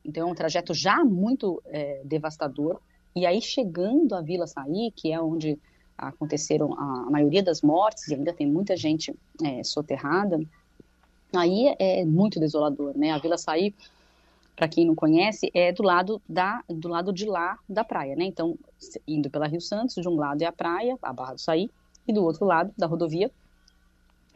Então 0.04 0.28
é 0.28 0.32
um 0.32 0.36
trajeto 0.36 0.74
já 0.74 1.04
muito 1.06 1.62
é, 1.68 2.02
devastador. 2.04 2.82
E 3.16 3.26
aí 3.26 3.42
chegando 3.42 4.16
à 4.16 4.22
Vila 4.22 4.48
Saí, 4.48 4.92
que 4.96 5.12
é 5.14 5.22
onde 5.22 5.58
aconteceram 6.08 6.74
a, 6.74 7.10
maioria 7.10 7.44
das 7.44 7.62
mortes, 7.62 8.08
e 8.08 8.16
ainda 8.16 8.34
tem 8.34 8.48
muita 8.48 8.76
gente 8.76 9.14
é, 9.44 9.64
soterrada, 9.64 10.40
aí 11.36 11.76
é 11.78 12.06
muito 12.06 12.40
desolador, 12.40 12.98
né? 12.98 13.12
A 13.12 13.18
Vila 13.18 13.38
Saí, 13.38 13.74
para 14.56 14.68
quem 14.68 14.86
não 14.86 14.96
conhece, 14.96 15.52
é 15.54 15.72
do 15.72 15.84
lado 15.84 16.22
da 16.28 16.64
do 16.68 16.88
lado 16.88 17.14
de 17.14 17.26
lá 17.26 17.58
da 17.68 17.84
praia, 17.84 18.16
né? 18.16 18.26
Então, 18.26 18.58
indo 19.08 19.30
pela 19.30 19.48
Rio 19.48 19.62
Santos, 19.62 19.96
de 19.96 20.08
um 20.08 20.16
lado 20.16 20.42
é 20.42 20.46
a 20.46 20.52
praia, 20.52 20.98
a 21.02 21.14
Barra 21.14 21.34
do 21.34 21.42
Saí, 21.42 21.70
e 22.08 22.14
do 22.14 22.24
outro 22.24 22.46
lado 22.46 22.74
da 22.78 22.88
rodovia 22.88 23.32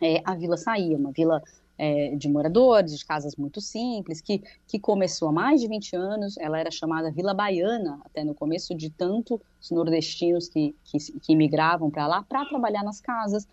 é 0.02 0.22
a 0.24 0.36
Vila 0.36 0.58
Saí, 0.58 0.94
uma 0.96 1.12
vila 1.12 1.42
é, 1.78 2.16
de 2.16 2.30
moradores, 2.30 2.98
de 2.98 3.06
casas 3.06 3.36
muito 3.36 3.60
simples, 3.60 4.22
que, 4.22 4.42
que 4.68 4.80
começou 4.80 5.30
há 5.30 5.32
mais 5.32 5.62
de 5.62 5.68
20 5.68 5.96
anos. 5.96 6.38
Ela 6.38 6.60
era 6.60 6.72
chamada 6.72 7.12
Vila 7.12 7.34
Baiana, 7.34 8.00
até 8.06 8.24
no 8.24 8.34
começo, 8.34 8.76
de 8.76 8.90
tanto 8.90 9.42
os 9.62 9.72
nordestinos 9.72 10.48
que, 10.48 10.76
que, 10.84 10.98
que 11.20 11.36
migravam 11.36 11.90
para 11.90 12.08
lá 12.08 12.24
para 12.24 12.46
trabalhar 12.46 12.84
nas 12.84 13.02
casas 13.02 13.48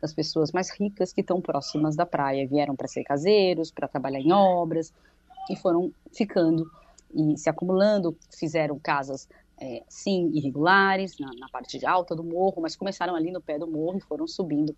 das 0.00 0.12
pessoas 0.12 0.52
mais 0.52 0.70
ricas 0.70 1.12
que 1.12 1.20
estão 1.20 1.40
próximas 1.40 1.96
da 1.96 2.06
praia. 2.06 2.46
Vieram 2.46 2.76
para 2.76 2.88
ser 2.88 3.04
caseiros, 3.04 3.70
para 3.70 3.88
trabalhar 3.88 4.20
em 4.20 4.32
obras, 4.32 4.92
e 5.50 5.56
foram 5.56 5.92
ficando 6.12 6.70
e 7.14 7.36
se 7.38 7.48
acumulando, 7.48 8.16
fizeram 8.30 8.78
casas 8.78 9.28
é, 9.58 9.82
sim 9.88 10.30
irregulares 10.34 11.18
na, 11.18 11.30
na, 11.38 11.48
parte 11.48 11.78
de 11.78 11.86
alta 11.86 12.14
do 12.14 12.22
morro, 12.22 12.60
mas 12.60 12.76
começaram 12.76 13.14
ali 13.14 13.30
no 13.30 13.40
pé 13.40 13.58
do 13.58 13.66
morro 13.66 13.96
e 13.96 14.02
foram 14.02 14.26
subindo 14.26 14.76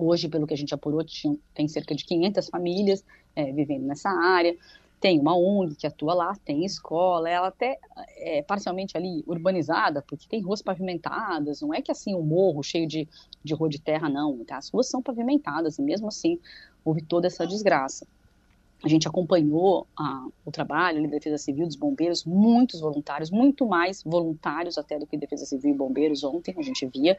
Hoje, 0.00 0.28
pelo 0.28 0.46
que 0.46 0.54
a 0.54 0.56
gente 0.56 0.72
apurou, 0.72 1.04
tem 1.52 1.66
cerca 1.66 1.92
de 1.92 2.04
500 2.04 2.48
famílias 2.48 3.04
é, 3.34 3.52
vivendo 3.52 3.84
nessa 3.84 4.08
área. 4.08 4.56
Tem 5.00 5.18
uma 5.18 5.36
ONG 5.36 5.74
que 5.74 5.86
atua 5.88 6.14
lá, 6.14 6.36
tem 6.44 6.64
escola, 6.64 7.28
ela 7.28 7.48
até 7.48 7.78
é 8.16 8.42
parcialmente 8.42 8.96
ali 8.96 9.24
urbanizada, 9.26 10.02
porque 10.02 10.28
tem 10.28 10.40
ruas 10.40 10.62
pavimentadas, 10.62 11.60
não 11.60 11.74
é 11.74 11.80
que 11.80 11.90
assim 11.90 12.14
um 12.14 12.22
morro 12.22 12.62
cheio 12.62 12.86
de, 12.86 13.08
de 13.42 13.54
rua 13.54 13.68
de 13.68 13.80
terra, 13.80 14.08
não. 14.08 14.44
Tá? 14.44 14.56
As 14.56 14.68
ruas 14.70 14.88
são 14.88 15.02
pavimentadas 15.02 15.78
e 15.78 15.82
mesmo 15.82 16.06
assim 16.08 16.38
houve 16.84 17.02
toda 17.02 17.26
essa 17.26 17.46
desgraça. 17.46 18.06
A 18.82 18.88
gente 18.88 19.08
acompanhou 19.08 19.86
o 20.44 20.50
trabalho 20.52 21.02
da 21.02 21.08
Defesa 21.08 21.36
Civil, 21.36 21.66
dos 21.66 21.74
bombeiros, 21.74 22.24
muitos 22.24 22.80
voluntários, 22.80 23.28
muito 23.28 23.66
mais 23.66 24.02
voluntários 24.04 24.78
até 24.78 24.98
do 24.98 25.06
que 25.06 25.16
Defesa 25.16 25.44
Civil 25.44 25.74
e 25.74 25.76
bombeiros 25.76 26.22
ontem, 26.22 26.54
a 26.56 26.62
gente 26.62 26.86
via 26.86 27.18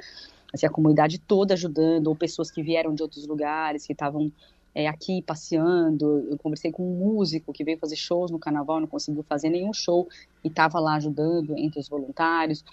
assim, 0.54 0.66
a 0.66 0.70
comunidade 0.70 1.20
toda 1.20 1.54
ajudando, 1.54 2.08
ou 2.08 2.16
pessoas 2.16 2.50
que 2.50 2.64
vieram 2.64 2.96
de 2.96 3.04
outros 3.04 3.28
lugares, 3.28 3.86
que 3.86 3.92
estavam 3.92 4.32
é, 4.74 4.88
aqui 4.88 5.22
passeando. 5.22 6.28
Eu 6.30 6.38
conversei 6.38 6.72
com 6.72 6.84
um 6.84 6.96
músico 6.96 7.52
que 7.52 7.64
veio 7.66 7.78
fazer 7.78 7.98
shows 7.98 8.32
no 8.32 8.40
carnaval, 8.40 8.80
não 8.80 8.88
conseguiu 8.88 9.24
fazer 9.24 9.50
nenhum 9.50 9.74
show 9.74 10.08
e 10.44 10.48
estava 10.48 10.80
lá 10.80 10.96
ajudando 10.96 11.58
entre 11.58 11.80
os 11.80 11.90
voluntários. 11.90 12.64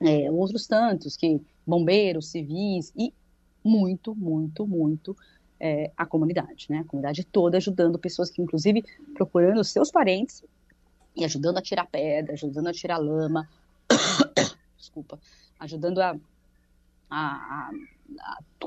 É, 0.00 0.30
outros 0.30 0.66
tantos, 0.66 1.16
que 1.16 1.40
bombeiros, 1.66 2.28
civis 2.28 2.92
e 2.96 3.12
muito, 3.64 4.14
muito, 4.14 4.66
muito 4.66 5.16
é, 5.60 5.90
a 5.96 6.06
comunidade, 6.06 6.66
né? 6.70 6.78
A 6.78 6.84
comunidade 6.84 7.24
toda 7.24 7.58
ajudando 7.58 7.98
pessoas 7.98 8.30
que, 8.30 8.40
inclusive, 8.40 8.82
procurando 9.14 9.60
os 9.60 9.70
seus 9.70 9.90
parentes 9.90 10.42
e 11.14 11.24
ajudando 11.24 11.58
a 11.58 11.62
tirar 11.62 11.86
pedra, 11.86 12.32
ajudando 12.32 12.68
a 12.68 12.72
tirar 12.72 12.96
lama, 12.96 13.48
desculpa, 14.76 15.18
ajudando 15.58 16.00
a, 16.00 16.16
a, 17.10 17.70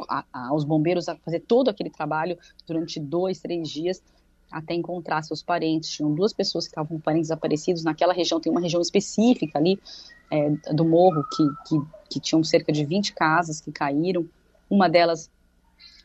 a, 0.08 0.26
aos 0.48 0.64
bombeiros 0.64 1.10
a 1.10 1.16
fazer 1.16 1.40
todo 1.40 1.70
aquele 1.70 1.90
trabalho 1.90 2.38
durante 2.68 3.00
dois, 3.00 3.40
três 3.40 3.68
dias 3.68 4.04
até 4.52 4.76
encontrar 4.76 5.24
seus 5.24 5.42
parentes. 5.42 5.90
Tinham 5.90 6.14
duas 6.14 6.32
pessoas 6.32 6.66
que 6.66 6.72
estavam 6.72 6.98
com 6.98 7.00
parentes 7.02 7.30
desaparecidos 7.30 7.84
naquela 7.84 8.14
região, 8.14 8.40
tem 8.40 8.52
uma 8.52 8.62
região 8.62 8.82
específica 8.82 9.58
ali 9.58 9.80
é, 10.30 10.52
do 10.72 10.86
morro 10.86 11.24
que, 11.36 11.44
que, 11.68 11.82
que 12.12 12.20
tinham 12.20 12.44
cerca 12.44 12.72
de 12.72 12.86
20 12.86 13.14
casas 13.14 13.60
que 13.60 13.72
caíram. 13.72 14.28
Uma 14.70 14.88
delas 14.88 15.30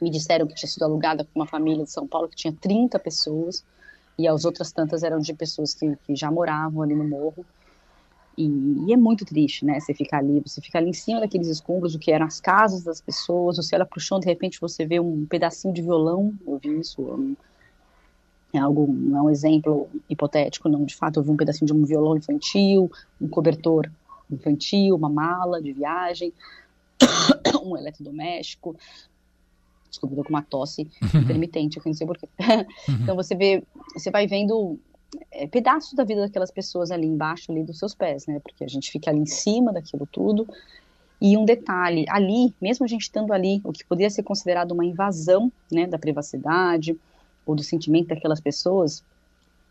me 0.00 0.10
disseram 0.10 0.46
que 0.46 0.54
tinha 0.54 0.68
sido 0.68 0.84
alugada 0.84 1.24
por 1.24 1.30
uma 1.34 1.46
família 1.46 1.84
de 1.84 1.90
São 1.90 2.06
Paulo 2.06 2.28
que 2.28 2.36
tinha 2.36 2.52
30 2.52 2.98
pessoas, 2.98 3.64
e 4.18 4.26
as 4.26 4.44
outras 4.44 4.72
tantas 4.72 5.02
eram 5.02 5.20
de 5.20 5.32
pessoas 5.32 5.74
que, 5.74 5.96
que 6.04 6.16
já 6.16 6.30
moravam 6.30 6.82
ali 6.82 6.94
no 6.94 7.06
morro. 7.06 7.46
E, 8.36 8.46
e, 8.86 8.92
é 8.92 8.96
muito 8.96 9.24
triste, 9.24 9.64
né? 9.64 9.78
Você 9.80 9.94
ficar 9.94 10.18
ali, 10.18 10.40
você 10.44 10.60
fica 10.60 10.78
ali 10.78 10.90
em 10.90 10.92
cima 10.92 11.20
daqueles 11.20 11.48
escombros, 11.48 11.94
o 11.94 11.98
que 11.98 12.12
eram 12.12 12.26
as 12.26 12.40
casas 12.40 12.82
das 12.84 13.00
pessoas, 13.00 13.56
você 13.56 13.74
olha 13.74 13.86
pro 13.86 14.00
chão, 14.00 14.20
de 14.20 14.26
repente 14.26 14.60
você 14.60 14.84
vê 14.86 15.00
um 15.00 15.26
pedacinho 15.26 15.74
de 15.74 15.82
violão, 15.82 16.32
eu 16.46 16.58
vi 16.58 16.78
isso, 16.78 17.36
é 18.52 18.58
algo, 18.58 18.86
não 18.86 19.18
é 19.18 19.22
um 19.22 19.30
exemplo 19.30 19.88
hipotético, 20.08 20.68
não, 20.68 20.84
de 20.84 20.94
fato 20.94 21.18
eu 21.18 21.24
vi 21.24 21.30
um 21.30 21.36
pedacinho 21.36 21.66
de 21.66 21.72
um 21.72 21.84
violão 21.84 22.16
infantil, 22.16 22.90
um 23.20 23.28
cobertor 23.28 23.90
infantil, 24.30 24.94
uma 24.94 25.08
mala 25.08 25.60
de 25.60 25.72
viagem, 25.72 26.32
um 27.62 27.76
eletrodoméstico, 27.76 28.76
Tô 30.00 30.08
com 30.08 30.22
uma 30.28 30.42
tosse 30.42 30.88
intermitente 31.14 31.78
aqui, 31.78 31.88
não 31.88 31.94
sei 31.94 32.06
porquê. 32.06 32.28
Então 33.02 33.16
você 33.16 33.34
vê, 33.34 33.62
você 33.94 34.10
vai 34.10 34.26
vendo 34.26 34.78
é, 35.32 35.46
pedaços 35.46 35.94
da 35.94 36.04
vida 36.04 36.20
daquelas 36.20 36.50
pessoas 36.50 36.90
ali 36.90 37.06
embaixo 37.06 37.50
ali 37.50 37.62
dos 37.62 37.78
seus 37.78 37.94
pés, 37.94 38.26
né? 38.26 38.40
Porque 38.40 38.64
a 38.64 38.68
gente 38.68 38.90
fica 38.90 39.10
ali 39.10 39.20
em 39.20 39.26
cima 39.26 39.72
daquilo 39.72 40.06
tudo. 40.10 40.46
E 41.20 41.36
um 41.36 41.44
detalhe, 41.44 42.04
ali, 42.08 42.54
mesmo 42.60 42.84
a 42.84 42.88
gente 42.88 43.02
estando 43.02 43.32
ali, 43.32 43.60
o 43.64 43.72
que 43.72 43.84
poderia 43.84 44.10
ser 44.10 44.22
considerado 44.22 44.70
uma 44.70 44.84
invasão, 44.84 45.50
né, 45.70 45.84
da 45.84 45.98
privacidade 45.98 46.96
ou 47.44 47.56
do 47.56 47.62
sentimento 47.62 48.08
daquelas 48.08 48.40
pessoas, 48.40 49.02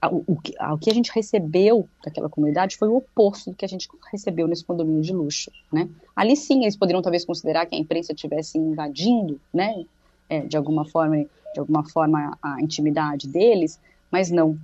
o, 0.06 0.24
o, 0.28 0.38
o, 0.74 0.78
que 0.78 0.90
a 0.90 0.94
gente 0.94 1.12
recebeu 1.12 1.88
daquela 2.04 2.30
comunidade 2.30 2.78
foi 2.78 2.88
o 2.88 2.98
oposto 2.98 3.50
do 3.50 3.56
que 3.56 3.66
a 3.66 3.68
gente 3.68 3.88
recebeu 4.12 4.48
nesse 4.48 4.64
condomínio 4.64 5.02
de 5.02 5.14
luxo, 5.14 5.52
né? 5.72 5.90
Ali 6.16 6.36
sim 6.36 6.64
eles 6.64 6.76
poderiam 6.76 7.02
talvez 7.02 7.26
considerar 7.26 7.66
que 7.66 7.76
a 7.76 7.80
imprensa 7.80 8.14
estivesse 8.14 8.58
invadindo, 8.58 9.40
né, 9.54 9.86
é, 10.30 10.42
de 10.42 10.58
alguma 10.58 10.86
forma, 10.86 11.18
de 11.18 11.60
alguma 11.60 11.84
forma 11.84 12.38
a 12.42 12.62
intimidade 12.62 13.28
deles, 13.28 13.80
mas 14.12 14.30
não. 14.30 14.58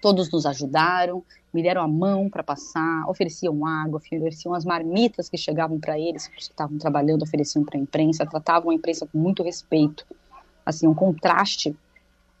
Todos 0.00 0.30
nos 0.30 0.44
ajudaram, 0.44 1.24
me 1.52 1.62
deram 1.62 1.82
a 1.82 1.88
mão 1.88 2.28
para 2.28 2.42
passar, 2.42 3.08
ofereciam 3.08 3.64
água, 3.66 3.96
ofereciam 3.96 4.54
as 4.54 4.64
marmitas 4.64 5.28
que 5.28 5.38
chegavam 5.38 5.80
para 5.80 5.98
eles, 5.98 6.28
que 6.28 6.40
estavam 6.40 6.76
trabalhando, 6.78 7.22
ofereciam 7.22 7.64
para 7.64 7.78
a 7.78 7.80
imprensa, 7.80 8.26
tratavam 8.26 8.70
a 8.70 8.74
imprensa 8.74 9.06
com 9.06 9.18
muito 9.18 9.42
respeito. 9.42 10.06
Assim, 10.64 10.86
um 10.86 10.94
contraste 10.94 11.74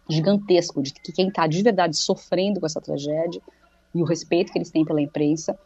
gigantesco 0.08 0.82
de 0.82 0.92
que 0.92 1.12
quem 1.12 1.28
está 1.28 1.46
de 1.46 1.62
verdade 1.62 1.96
sofrendo 1.96 2.60
com 2.60 2.66
essa 2.66 2.80
tragédia 2.80 3.40
e 3.94 4.02
o 4.02 4.04
respeito 4.04 4.52
que 4.52 4.58
eles 4.58 4.70
têm 4.70 4.84
pela 4.84 5.00
imprensa 5.00 5.58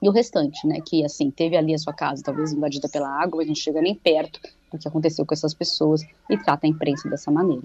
e 0.00 0.08
o 0.08 0.12
restante, 0.12 0.66
né, 0.66 0.80
que 0.80 1.04
assim, 1.04 1.30
teve 1.30 1.56
ali 1.56 1.74
a 1.74 1.78
sua 1.78 1.92
casa 1.92 2.22
talvez 2.22 2.52
invadida 2.52 2.88
pela 2.88 3.08
água, 3.08 3.38
mas 3.38 3.48
não 3.48 3.54
chega 3.54 3.82
nem 3.82 3.94
perto 3.94 4.40
do 4.70 4.78
que 4.78 4.88
aconteceu 4.88 5.24
com 5.26 5.34
essas 5.34 5.54
pessoas 5.54 6.02
e 6.28 6.38
trata 6.38 6.66
a 6.66 6.68
imprensa 6.68 7.08
dessa 7.08 7.30
maneira. 7.30 7.62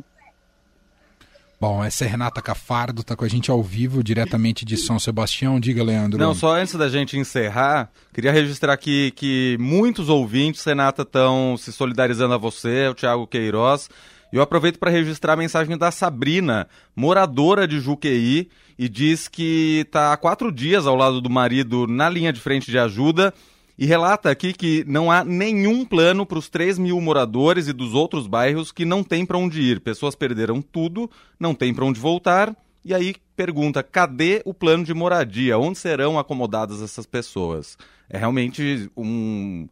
Bom, 1.60 1.84
essa 1.84 2.04
é 2.04 2.08
Renata 2.08 2.42
Cafardo, 2.42 3.02
está 3.02 3.16
com 3.16 3.24
a 3.24 3.28
gente 3.30 3.50
ao 3.50 3.64
vivo, 3.64 4.04
diretamente 4.04 4.66
de 4.66 4.76
São 4.76 5.00
Sebastião. 5.00 5.58
Diga, 5.60 5.84
Leandro. 5.84 6.20
Não, 6.20 6.36
só 6.36 6.54
antes 6.54 6.76
da 6.76 6.90
gente 6.90 7.18
encerrar, 7.18 7.90
queria 8.14 8.32
registrar 8.32 8.74
aqui 8.74 9.12
que 9.16 9.58
muitos 9.60 10.10
ouvintes, 10.10 10.64
Renata, 10.66 11.04
estão 11.04 11.56
se 11.58 11.72
solidarizando 11.72 12.34
a 12.34 12.38
você, 12.38 12.90
o 12.90 12.94
Thiago 12.94 13.26
Queiroz. 13.26 13.90
Eu 14.34 14.42
aproveito 14.42 14.78
para 14.78 14.92
registrar 14.92 15.34
a 15.34 15.38
mensagem 15.38 15.78
da 15.78 15.92
Sabrina, 15.92 16.68
moradora 16.94 17.66
de 17.66 17.80
Juqueí, 17.80 18.50
e 18.78 18.90
diz 18.90 19.30
que 19.30 19.84
está 19.88 20.12
há 20.12 20.18
quatro 20.18 20.52
dias 20.52 20.86
ao 20.86 20.96
lado 20.96 21.22
do 21.22 21.30
marido 21.30 21.88
na 21.88 22.10
linha 22.10 22.34
de 22.34 22.42
frente 22.42 22.70
de 22.70 22.78
ajuda 22.78 23.34
e 23.78 23.86
relata 23.86 24.30
aqui 24.30 24.54
que 24.54 24.84
não 24.88 25.12
há 25.12 25.24
nenhum 25.24 25.84
plano 25.84 26.26
para 26.26 26.38
os 26.38 26.50
3 26.50 26.80
mil 26.80 27.00
moradores 27.02 27.68
e 27.68 27.74
dos 27.74 27.94
outros 27.94 28.28
bairros 28.28 28.72
que 28.72 28.86
não 28.86 29.04
têm 29.04 29.26
para 29.26 29.38
onde 29.38 29.62
ir. 29.62 29.82
Pessoas 29.82 30.16
perderam 30.16 30.62
tudo, 30.62 31.10
não 31.40 31.54
têm 31.54 31.74
para 31.74 31.86
onde 31.86 32.00
voltar, 32.00 32.56
e 32.84 32.94
aí 32.94 33.16
pergunta: 33.36 33.84
cadê 33.84 34.42
o 34.46 34.54
plano 34.54 34.84
de 34.84 34.94
moradia? 34.94 35.58
Onde 35.58 35.78
serão 35.78 36.18
acomodadas 36.18 36.82
essas 36.82 37.06
pessoas? 37.06 37.78
É 38.10 38.18
realmente 38.18 38.90
um, 38.96 39.68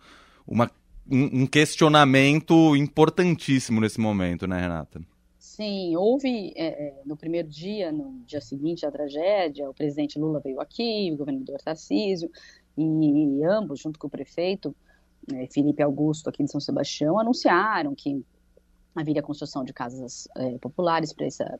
uma, 0.45 0.69
um, 1.09 1.43
um 1.43 1.47
questionamento 1.47 2.75
importantíssimo 2.75 3.79
nesse 3.79 4.01
momento, 4.01 4.47
né, 4.47 4.59
Renata? 4.59 5.01
Sim, 5.37 5.95
houve 5.95 6.51
é, 6.55 6.65
é, 6.65 7.01
no 7.05 7.15
primeiro 7.15 7.47
dia, 7.47 7.91
no 7.91 8.23
dia 8.25 8.41
seguinte 8.41 8.87
à 8.87 8.91
tragédia, 8.91 9.69
o 9.69 9.73
presidente 9.73 10.17
Lula 10.17 10.39
veio 10.39 10.59
aqui, 10.59 11.11
o 11.13 11.17
governador 11.17 11.61
Tarcísio, 11.63 12.31
e, 12.77 13.43
ambos, 13.43 13.79
junto 13.79 13.99
com 13.99 14.07
o 14.07 14.09
prefeito, 14.09 14.75
é, 15.31 15.47
Felipe 15.47 15.81
Augusto, 15.81 16.29
aqui 16.29 16.43
de 16.43 16.51
São 16.51 16.59
Sebastião, 16.59 17.19
anunciaram 17.19 17.95
que 17.95 18.23
haveria 18.95 19.23
construção 19.23 19.63
de 19.63 19.73
casas 19.73 20.27
é, 20.37 20.57
populares 20.59 21.13
para 21.13 21.25
essa, 21.25 21.59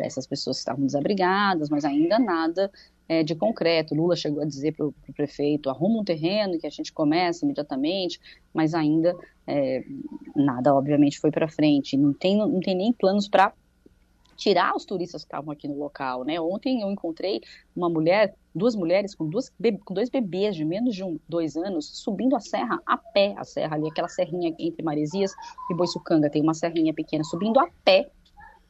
essas 0.00 0.26
pessoas 0.26 0.56
que 0.56 0.60
estavam 0.60 0.84
desabrigadas, 0.84 1.68
mas 1.68 1.84
ainda 1.84 2.18
nada 2.18 2.70
é, 3.08 3.22
de 3.22 3.34
concreto. 3.34 3.94
Lula 3.94 4.16
chegou 4.16 4.42
a 4.42 4.46
dizer 4.46 4.72
para 4.72 4.86
o 4.86 4.94
prefeito: 5.14 5.70
arruma 5.70 6.00
um 6.00 6.04
terreno 6.04 6.58
que 6.58 6.66
a 6.66 6.70
gente 6.70 6.92
comece 6.92 7.44
imediatamente, 7.44 8.20
mas 8.52 8.74
ainda 8.74 9.14
é, 9.46 9.84
nada, 10.34 10.74
obviamente, 10.74 11.20
foi 11.20 11.30
para 11.30 11.48
frente. 11.48 11.96
Não 11.96 12.12
tem, 12.12 12.38
não 12.38 12.60
tem 12.60 12.74
nem 12.74 12.92
planos 12.92 13.28
para 13.28 13.52
tirar 14.36 14.74
os 14.76 14.84
turistas 14.84 15.22
que 15.22 15.28
estavam 15.28 15.52
aqui 15.52 15.66
no 15.68 15.78
local, 15.78 16.24
né? 16.24 16.40
Ontem 16.40 16.82
eu 16.82 16.90
encontrei 16.90 17.40
uma 17.74 17.88
mulher, 17.88 18.34
duas 18.54 18.74
mulheres 18.74 19.14
com, 19.14 19.28
duas, 19.28 19.52
com 19.84 19.94
dois 19.94 20.10
bebês 20.10 20.56
de 20.56 20.64
menos 20.64 20.94
de 20.94 21.02
um, 21.02 21.18
dois 21.28 21.56
anos 21.56 21.86
subindo 21.86 22.36
a 22.36 22.40
serra 22.40 22.80
a 22.86 22.96
pé, 22.96 23.34
a 23.36 23.44
serra 23.44 23.76
ali, 23.76 23.88
aquela 23.88 24.08
serrinha 24.08 24.54
entre 24.58 24.82
Maresias 24.82 25.32
e 25.70 25.74
Boiçucanga, 25.74 26.30
tem 26.30 26.42
uma 26.42 26.54
serrinha 26.54 26.92
pequena, 26.92 27.24
subindo 27.24 27.58
a 27.58 27.68
pé 27.84 28.10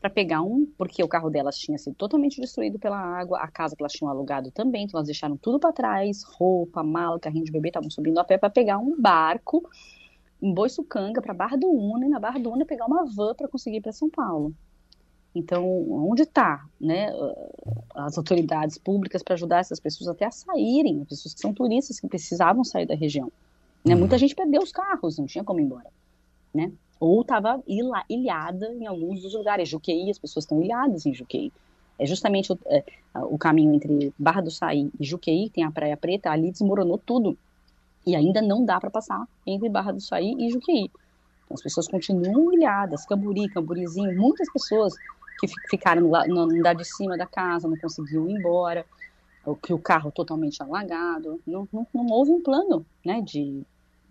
para 0.00 0.11
pegar 0.11 0.42
um, 0.42 0.66
porque 0.76 1.02
o 1.02 1.09
carro 1.09 1.30
delas 1.30 1.56
tinha 1.56 1.78
sido 1.78 1.94
totalmente 1.94 2.38
destruído 2.38 2.78
pela 2.78 2.99
água, 2.99 3.38
a 3.38 3.49
casa 3.49 3.75
que 3.75 3.83
elas 3.83 3.92
tinham 3.92 4.11
alugado 4.11 4.50
também, 4.50 4.85
então 4.85 4.99
elas 4.99 5.06
deixaram 5.06 5.35
tudo 5.35 5.59
para 5.59 5.73
trás, 5.73 6.23
roupa, 6.25 6.83
mala, 6.83 7.18
carrinho 7.18 7.44
de 7.44 7.50
bebê, 7.50 7.68
estavam 7.68 7.88
subindo 7.90 8.18
a 8.18 8.25
pé 8.25 8.37
para 8.37 8.50
pegar 8.50 8.76
um 8.76 9.00
barco 9.00 9.66
em 10.42 10.52
Boiçucanga 10.52 11.23
para 11.23 11.33
Barra 11.33 11.56
do 11.56 11.71
Una 11.71 12.04
e 12.04 12.09
na 12.11 12.21
Barra 12.21 12.38
do 12.38 12.50
Una 12.50 12.66
pegar 12.66 12.85
uma 12.85 13.06
van 13.06 13.35
para 13.35 13.49
conseguir 13.49 13.78
ir 13.78 13.80
para 13.80 13.92
São 13.92 14.11
Paulo. 14.11 14.54
Então, 15.34 15.66
onde 15.90 16.22
está 16.22 16.64
né, 16.80 17.12
as 17.94 18.16
autoridades 18.16 18.78
públicas 18.78 19.22
para 19.22 19.34
ajudar 19.34 19.58
essas 19.58 19.80
pessoas 19.80 20.08
até 20.08 20.24
a 20.26 20.30
saírem, 20.30 21.00
as 21.02 21.08
pessoas 21.08 21.34
que 21.34 21.40
são 21.40 21.52
turistas 21.52 21.98
que 21.98 22.06
precisavam 22.06 22.62
sair 22.62 22.86
da 22.86 22.94
região? 22.94 23.32
Né? 23.84 23.94
Uhum. 23.94 24.00
Muita 24.00 24.16
gente 24.16 24.34
perdeu 24.34 24.62
os 24.62 24.70
carros, 24.70 25.18
não 25.18 25.26
tinha 25.26 25.42
como 25.42 25.58
ir 25.60 25.64
embora. 25.64 25.90
Né? 26.54 26.70
ou 27.04 27.20
estava 27.20 27.62
ilhada 28.08 28.72
em 28.72 28.86
alguns 28.86 29.20
dos 29.20 29.34
lugares. 29.34 29.68
Juqueí, 29.68 30.10
as 30.10 30.18
pessoas 30.18 30.44
estão 30.44 30.62
ilhadas 30.62 31.04
em 31.04 31.12
Juqueí. 31.12 31.52
É 31.98 32.06
justamente 32.06 32.52
o, 32.52 32.58
é, 32.66 32.82
o 33.14 33.38
caminho 33.38 33.74
entre 33.74 34.12
Barra 34.18 34.40
do 34.40 34.50
Saí 34.50 34.90
e 34.98 35.04
Juqueí, 35.04 35.50
tem 35.50 35.64
a 35.64 35.70
Praia 35.70 35.96
Preta, 35.96 36.30
ali 36.30 36.50
desmoronou 36.50 36.98
tudo. 36.98 37.36
E 38.06 38.16
ainda 38.16 38.42
não 38.42 38.64
dá 38.64 38.80
para 38.80 38.90
passar 38.90 39.26
entre 39.46 39.68
Barra 39.68 39.92
do 39.92 40.00
Saí 40.00 40.34
e 40.38 40.50
Juqueí. 40.50 40.90
Então, 41.44 41.54
as 41.54 41.62
pessoas 41.62 41.86
continuam 41.88 42.52
ilhadas, 42.52 43.04
Camburi, 43.06 43.48
Camburizinho, 43.48 44.18
muitas 44.18 44.50
pessoas 44.52 44.94
que 45.36 45.46
ficaram 45.68 46.02
no 46.02 46.40
andar 46.40 46.74
de 46.74 46.84
cima 46.84 47.16
da 47.16 47.26
casa, 47.26 47.68
não 47.68 47.76
conseguiam 47.76 48.28
ir 48.28 48.32
embora, 48.34 48.86
que 49.62 49.72
o 49.72 49.78
carro 49.78 50.10
totalmente 50.10 50.62
alagado. 50.62 51.40
Não, 51.46 51.68
não, 51.72 51.86
não 51.92 52.06
houve 52.06 52.30
um 52.30 52.42
plano 52.42 52.86
né, 53.04 53.22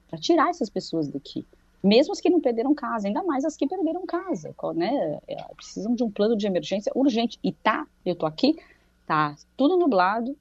para 0.07 0.19
tirar 0.19 0.49
essas 0.49 0.69
pessoas 0.69 1.07
daqui 1.07 1.45
mesmo 1.83 2.13
as 2.13 2.21
que 2.21 2.29
não 2.29 2.39
perderam 2.39 2.73
casa, 2.73 3.07
ainda 3.07 3.21
mais 3.23 3.43
as 3.43 3.57
que 3.57 3.67
perderam 3.67 4.05
casa, 4.05 4.55
né? 4.73 5.19
É, 5.27 5.35
precisam 5.53 5.93
de 5.93 6.03
um 6.03 6.09
plano 6.09 6.37
de 6.37 6.47
emergência 6.47 6.91
urgente. 6.95 7.37
E 7.43 7.51
tá, 7.51 7.85
eu 8.05 8.15
tô 8.15 8.25
aqui, 8.25 8.55
tá 9.05 9.35
tudo 9.57 9.77
nublado, 9.77 10.35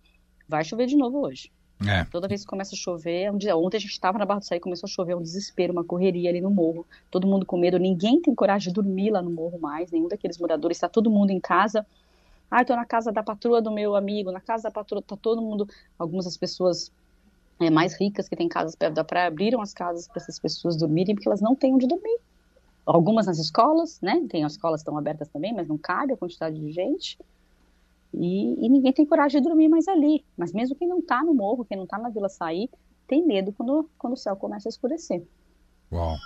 vai 0.48 0.62
chover 0.62 0.86
de 0.86 0.96
novo 0.96 1.18
hoje. 1.18 1.50
É. 1.88 2.04
Toda 2.04 2.28
vez 2.28 2.42
que 2.42 2.46
começa 2.46 2.74
a 2.74 2.78
chover, 2.78 3.22
é 3.22 3.32
um 3.32 3.36
dia, 3.36 3.56
ontem 3.56 3.76
a 3.76 3.80
gente 3.80 3.92
estava 3.92 4.18
na 4.18 4.24
Barra 4.24 4.40
do 4.40 4.44
Saí, 4.44 4.60
começou 4.60 4.86
a 4.86 4.90
chover, 4.90 5.16
um 5.16 5.22
desespero, 5.22 5.72
uma 5.72 5.84
correria 5.84 6.30
ali 6.30 6.40
no 6.40 6.50
morro, 6.50 6.86
todo 7.10 7.26
mundo 7.26 7.44
com 7.44 7.58
medo, 7.58 7.78
ninguém 7.78 8.20
tem 8.20 8.34
coragem 8.34 8.68
de 8.68 8.74
dormir 8.74 9.10
lá 9.10 9.22
no 9.22 9.30
morro 9.30 9.58
mais, 9.58 9.90
nenhum 9.90 10.08
daqueles 10.08 10.38
moradores, 10.38 10.76
está 10.76 10.88
todo 10.88 11.10
mundo 11.10 11.30
em 11.30 11.40
casa. 11.40 11.86
Ah, 12.50 12.60
estou 12.60 12.76
na 12.76 12.84
casa 12.84 13.10
da 13.10 13.22
patroa 13.22 13.62
do 13.62 13.70
meu 13.70 13.96
amigo, 13.96 14.30
na 14.30 14.40
casa 14.40 14.64
da 14.64 14.70
patroa, 14.70 15.00
tá 15.02 15.16
todo 15.16 15.40
mundo, 15.40 15.66
algumas 15.98 16.26
das 16.26 16.36
pessoas 16.36 16.92
é, 17.58 17.70
mais 17.70 17.98
ricas 17.98 18.28
que 18.28 18.36
têm 18.36 18.48
casas 18.48 18.74
perto 18.74 18.94
da 18.94 19.04
praia 19.04 19.28
abriram 19.28 19.60
as 19.60 19.72
casas 19.72 20.06
para 20.06 20.20
essas 20.20 20.38
pessoas 20.38 20.76
dormirem 20.76 21.14
porque 21.14 21.28
elas 21.28 21.40
não 21.40 21.54
têm 21.54 21.74
onde 21.74 21.86
dormir. 21.86 22.18
Algumas 22.84 23.26
nas 23.26 23.38
escolas, 23.38 24.00
né? 24.00 24.26
Tem 24.28 24.44
as 24.44 24.52
escolas 24.52 24.80
estão 24.80 24.98
abertas 24.98 25.28
também, 25.28 25.54
mas 25.54 25.68
não 25.68 25.78
cabe 25.78 26.12
a 26.12 26.16
quantidade 26.16 26.58
de 26.58 26.72
gente. 26.72 27.16
E, 28.14 28.66
e 28.66 28.68
ninguém 28.68 28.92
tem 28.92 29.06
coragem 29.06 29.40
de 29.40 29.48
dormir 29.48 29.68
mais 29.68 29.88
ali. 29.88 30.24
Mas 30.36 30.52
mesmo 30.52 30.76
quem 30.76 30.88
não 30.88 30.98
está 30.98 31.22
no 31.22 31.34
morro, 31.34 31.64
quem 31.64 31.76
não 31.76 31.84
está 31.84 31.98
na 31.98 32.08
Vila 32.08 32.28
Saí, 32.28 32.68
tem 33.06 33.26
medo 33.26 33.52
quando, 33.52 33.90
quando 33.98 34.14
o 34.14 34.16
céu 34.16 34.36
começa 34.36 34.68
a 34.68 34.70
escurecer. 34.70 35.22
Uau. 35.90 36.16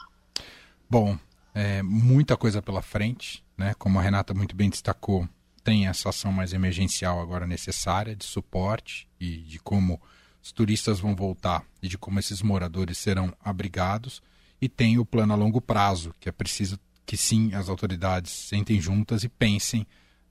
Bom, 0.88 1.16
é, 1.54 1.82
muita 1.82 2.36
coisa 2.36 2.62
pela 2.62 2.82
frente, 2.82 3.44
né? 3.56 3.74
Como 3.78 3.98
a 3.98 4.02
Renata 4.02 4.34
muito 4.34 4.54
bem 4.54 4.70
destacou, 4.70 5.28
tem 5.64 5.88
essa 5.88 6.10
ação 6.10 6.30
mais 6.30 6.52
emergencial 6.52 7.20
agora 7.20 7.46
necessária 7.46 8.14
de 8.14 8.24
suporte 8.24 9.08
e 9.18 9.38
de 9.38 9.58
como 9.58 10.00
os 10.40 10.52
turistas 10.52 11.00
vão 11.00 11.16
voltar 11.16 11.64
e 11.82 11.88
de 11.88 11.98
como 11.98 12.20
esses 12.20 12.40
moradores 12.40 12.98
serão 12.98 13.32
abrigados. 13.40 14.22
E 14.60 14.68
tem 14.68 14.98
o 14.98 15.04
plano 15.04 15.32
a 15.32 15.36
longo 15.36 15.60
prazo, 15.60 16.14
que 16.20 16.28
é 16.28 16.32
preciso 16.32 16.78
que 17.04 17.16
sim 17.16 17.52
as 17.52 17.68
autoridades 17.68 18.30
sentem 18.30 18.80
juntas 18.80 19.24
e 19.24 19.28
pensem, 19.28 19.86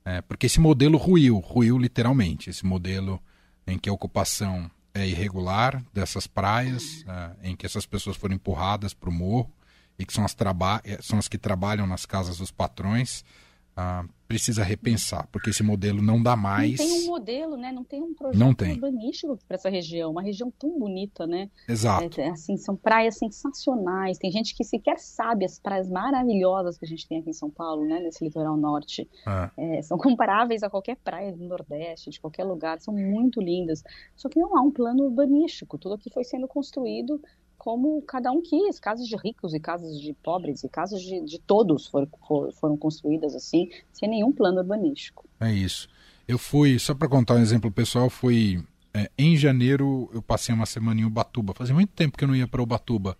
é, 0.06 0.22
porque 0.22 0.46
esse 0.46 0.60
modelo 0.60 0.96
ruiu, 0.96 1.40
ruiu 1.40 1.76
literalmente. 1.76 2.48
Esse 2.48 2.64
modelo 2.64 3.20
em 3.66 3.76
que 3.76 3.88
a 3.88 3.92
ocupação 3.92 4.70
é 4.94 5.04
irregular 5.04 5.84
dessas 5.92 6.28
praias, 6.28 7.04
é, 7.08 7.50
em 7.50 7.56
que 7.56 7.66
essas 7.66 7.84
pessoas 7.84 8.16
foram 8.16 8.36
empurradas 8.36 8.94
para 8.94 9.10
o 9.10 9.12
morro 9.12 9.52
e 9.98 10.06
que 10.06 10.12
são 10.12 10.24
as, 10.24 10.36
são 11.00 11.18
as 11.18 11.26
que 11.26 11.36
trabalham 11.36 11.88
nas 11.88 12.06
casas 12.06 12.38
dos 12.38 12.52
patrões 12.52 13.24
ah, 13.76 14.04
precisa 14.26 14.64
repensar, 14.64 15.28
porque 15.30 15.50
esse 15.50 15.62
modelo 15.62 16.02
não 16.02 16.22
dá 16.22 16.34
mais. 16.34 16.78
Não 16.78 16.86
tem 16.86 17.02
um 17.02 17.06
modelo, 17.06 17.56
né? 17.56 17.70
Não 17.70 17.84
tem 17.84 18.02
um 18.02 18.14
projeto 18.14 18.40
não 18.40 18.54
tem. 18.54 18.72
urbanístico 18.72 19.38
para 19.46 19.54
essa 19.54 19.68
região, 19.68 20.10
uma 20.10 20.22
região 20.22 20.50
tão 20.50 20.78
bonita, 20.78 21.26
né? 21.26 21.50
Exato. 21.68 22.20
É, 22.20 22.30
assim, 22.30 22.56
são 22.56 22.74
praias 22.74 23.18
sensacionais. 23.18 24.18
Tem 24.18 24.30
gente 24.30 24.54
que 24.56 24.64
sequer 24.64 24.98
sabe 24.98 25.44
as 25.44 25.58
praias 25.58 25.88
maravilhosas 25.88 26.78
que 26.78 26.84
a 26.84 26.88
gente 26.88 27.06
tem 27.06 27.18
aqui 27.18 27.30
em 27.30 27.34
São 27.34 27.50
Paulo, 27.50 27.84
né? 27.84 28.00
Nesse 28.00 28.24
litoral 28.24 28.56
norte. 28.56 29.08
É. 29.26 29.78
É, 29.78 29.82
são 29.82 29.98
comparáveis 29.98 30.62
a 30.62 30.70
qualquer 30.70 30.96
praia 30.96 31.32
do 31.32 31.44
Nordeste, 31.44 32.10
de 32.10 32.20
qualquer 32.20 32.44
lugar. 32.44 32.80
São 32.80 32.94
muito 32.94 33.40
lindas. 33.40 33.84
Só 34.16 34.28
que 34.28 34.40
não 34.40 34.56
há 34.56 34.62
um 34.62 34.70
plano 34.70 35.04
urbanístico. 35.04 35.78
Tudo 35.78 35.94
aqui 35.94 36.10
foi 36.10 36.24
sendo 36.24 36.48
construído 36.48 37.20
como 37.66 38.00
cada 38.02 38.30
um 38.30 38.40
quis. 38.40 38.78
Casas 38.78 39.08
de 39.08 39.16
ricos 39.16 39.52
e 39.52 39.58
casas 39.58 40.00
de 40.00 40.12
pobres 40.12 40.62
e 40.62 40.68
casas 40.68 41.02
de, 41.02 41.20
de 41.22 41.40
todos 41.40 41.88
foram, 41.88 42.08
foram 42.52 42.76
construídas 42.76 43.34
assim, 43.34 43.68
sem 43.92 44.08
nenhum 44.08 44.30
plano 44.30 44.58
urbanístico. 44.58 45.28
É 45.40 45.52
isso. 45.52 45.88
Eu 46.28 46.38
fui, 46.38 46.78
só 46.78 46.94
para 46.94 47.08
contar 47.08 47.34
um 47.34 47.40
exemplo 47.40 47.68
pessoal, 47.72 48.08
fui 48.08 48.64
é, 48.94 49.10
em 49.18 49.36
janeiro 49.36 50.08
eu 50.14 50.22
passei 50.22 50.54
uma 50.54 50.64
semana 50.64 51.00
em 51.00 51.04
Ubatuba. 51.04 51.54
Fazia 51.54 51.74
muito 51.74 51.90
tempo 51.90 52.16
que 52.16 52.22
eu 52.22 52.28
não 52.28 52.36
ia 52.36 52.46
para 52.46 52.62
Ubatuba. 52.62 53.18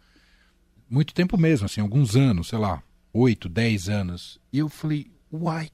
Muito 0.89 1.13
tempo 1.13 1.37
mesmo, 1.37 1.67
assim, 1.67 1.81
alguns 1.81 2.15
anos, 2.15 2.47
sei 2.47 2.61
lá, 2.61 2.81
oito, 3.13 3.49
dez 3.49 3.89
anos. 3.89 4.41
E 4.53 4.61
eu 4.61 4.69
falei, 4.69 5.11
uai, 5.33 5.71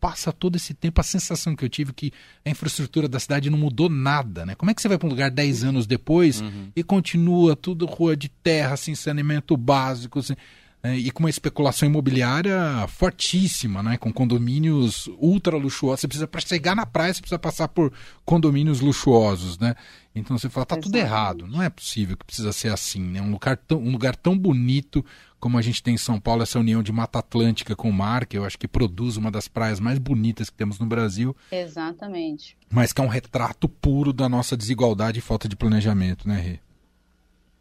passa 0.00 0.32
todo 0.32 0.56
esse 0.56 0.74
tempo, 0.74 1.00
a 1.00 1.04
sensação 1.04 1.54
que 1.54 1.64
eu 1.64 1.68
tive 1.68 1.92
que 1.92 2.12
a 2.44 2.50
infraestrutura 2.50 3.08
da 3.08 3.20
cidade 3.20 3.48
não 3.48 3.58
mudou 3.58 3.88
nada, 3.88 4.44
né? 4.44 4.54
Como 4.54 4.70
é 4.70 4.74
que 4.74 4.82
você 4.82 4.88
vai 4.88 4.98
para 4.98 5.06
um 5.06 5.10
lugar 5.10 5.30
10 5.30 5.64
anos 5.64 5.86
depois 5.86 6.40
uhum. 6.40 6.70
e 6.74 6.82
continua 6.82 7.54
tudo 7.54 7.86
rua 7.86 8.16
de 8.16 8.28
terra, 8.28 8.76
sem 8.76 8.94
saneamento 8.94 9.56
básico, 9.56 10.18
assim, 10.18 10.34
é, 10.84 10.94
e 10.98 11.10
com 11.10 11.22
uma 11.22 11.30
especulação 11.30 11.88
imobiliária 11.88 12.86
fortíssima, 12.88 13.82
né? 13.82 13.96
Com 13.96 14.12
condomínios 14.12 15.08
ultra 15.18 15.56
luxuosos. 15.56 16.02
Você 16.02 16.08
precisa, 16.08 16.26
para 16.28 16.40
chegar 16.42 16.76
na 16.76 16.84
praia, 16.84 17.14
você 17.14 17.22
precisa 17.22 17.38
passar 17.38 17.68
por 17.68 17.90
condomínios 18.22 18.80
luxuosos, 18.82 19.58
né? 19.58 19.74
Então 20.14 20.36
você 20.36 20.50
fala, 20.50 20.66
tá 20.66 20.74
Exatamente. 20.74 20.92
tudo 20.92 20.96
errado. 20.96 21.46
Não 21.46 21.62
é 21.62 21.70
possível 21.70 22.18
que 22.18 22.24
precisa 22.26 22.52
ser 22.52 22.70
assim, 22.70 23.00
né? 23.00 23.22
Um 23.22 23.30
lugar 23.30 23.56
tão, 23.56 23.78
um 23.78 23.90
lugar 23.90 24.14
tão 24.14 24.36
bonito 24.36 25.02
como 25.44 25.58
a 25.58 25.62
gente 25.62 25.82
tem 25.82 25.92
em 25.92 25.98
São 25.98 26.18
Paulo, 26.18 26.42
essa 26.42 26.58
união 26.58 26.82
de 26.82 26.90
Mata 26.90 27.18
Atlântica 27.18 27.76
com 27.76 27.90
o 27.90 27.92
mar, 27.92 28.24
que 28.24 28.38
eu 28.38 28.46
acho 28.46 28.58
que 28.58 28.66
produz 28.66 29.18
uma 29.18 29.30
das 29.30 29.46
praias 29.46 29.78
mais 29.78 29.98
bonitas 29.98 30.48
que 30.48 30.56
temos 30.56 30.78
no 30.78 30.86
Brasil. 30.86 31.36
Exatamente. 31.52 32.56
Mas 32.70 32.94
que 32.94 33.00
é 33.02 33.04
um 33.04 33.08
retrato 33.08 33.68
puro 33.68 34.10
da 34.10 34.26
nossa 34.26 34.56
desigualdade 34.56 35.18
e 35.18 35.20
falta 35.20 35.46
de 35.46 35.54
planejamento, 35.54 36.26
né, 36.26 36.40
Rê? 36.40 36.60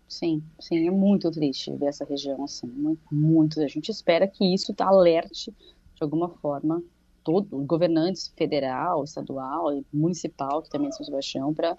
Sim, 0.07 0.41
sim, 0.61 0.87
é 0.87 0.91
muito 0.91 1.29
triste 1.29 1.75
ver 1.75 1.87
essa 1.87 2.05
região 2.05 2.41
assim, 2.45 2.67
muito, 2.67 3.01
muito. 3.11 3.59
A 3.59 3.67
gente 3.67 3.91
espera 3.91 4.29
que 4.29 4.45
isso 4.53 4.73
tá 4.73 4.85
alerte 4.85 5.51
de 5.51 6.01
alguma 6.03 6.29
forma 6.29 6.81
todos 7.21 7.51
os 7.51 7.65
governantes 7.65 8.31
federal, 8.37 9.03
estadual 9.03 9.73
e 9.73 9.85
municipal, 9.91 10.61
que 10.61 10.69
também 10.69 10.87
é 10.87 10.91
São 10.93 11.05
Sebastião, 11.05 11.53
para 11.53 11.77